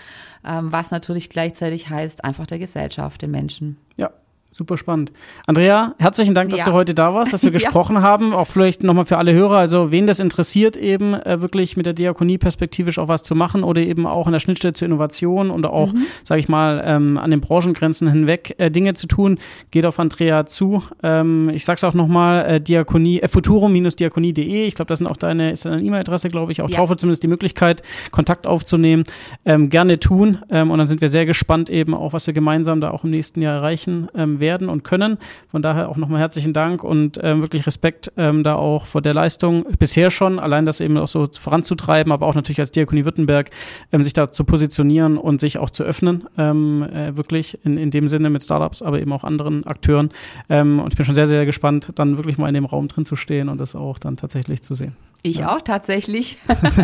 [0.46, 3.78] ähm, was natürlich gleichzeitig heißt, einfach der Gesellschaft, den Menschen.
[3.98, 4.12] Ja,
[4.54, 5.12] Super spannend.
[5.48, 6.66] Andrea, herzlichen Dank, dass ja.
[6.68, 8.02] du heute da warst, dass wir gesprochen ja.
[8.04, 8.36] haben.
[8.36, 11.94] Auch vielleicht nochmal für alle Hörer, also wen das interessiert, eben äh, wirklich mit der
[11.94, 15.66] Diakonie perspektivisch auch was zu machen oder eben auch in der Schnittstelle zur Innovation und
[15.66, 16.06] auch, mhm.
[16.24, 19.40] sage ich mal, ähm, an den Branchengrenzen hinweg äh, Dinge zu tun,
[19.72, 20.84] geht auf Andrea zu.
[21.02, 24.68] Ähm, ich sag's auch nochmal, äh, Diakonie, äh, futuro-diakonie.de.
[24.68, 26.78] Ich glaube, das sind auch deine, ist deine E-Mail-Adresse, glaube ich, auch ja.
[26.78, 27.82] drauf, zumindest die Möglichkeit,
[28.12, 29.04] Kontakt aufzunehmen.
[29.46, 30.38] Ähm, gerne tun.
[30.52, 33.10] Ähm, und dann sind wir sehr gespannt eben auch, was wir gemeinsam da auch im
[33.10, 35.18] nächsten Jahr erreichen ähm, werden und können.
[35.50, 39.14] Von daher auch nochmal herzlichen Dank und ähm, wirklich Respekt ähm, da auch vor der
[39.14, 43.50] Leistung bisher schon, allein das eben auch so voranzutreiben, aber auch natürlich als Diakonie Württemberg
[43.92, 47.90] ähm, sich da zu positionieren und sich auch zu öffnen, ähm, äh, wirklich in, in
[47.90, 50.10] dem Sinne mit Startups, aber eben auch anderen Akteuren.
[50.50, 53.06] Ähm, und ich bin schon sehr, sehr gespannt, dann wirklich mal in dem Raum drin
[53.06, 54.96] zu stehen und das auch dann tatsächlich zu sehen.
[55.24, 55.56] Ich ja.
[55.56, 56.38] auch tatsächlich.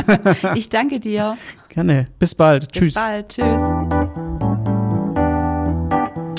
[0.56, 1.38] ich danke dir.
[1.68, 2.06] Gerne.
[2.18, 2.72] Bis bald.
[2.72, 2.94] Bis Tschüss.
[2.94, 3.30] Bis bald.
[3.30, 4.49] Tschüss.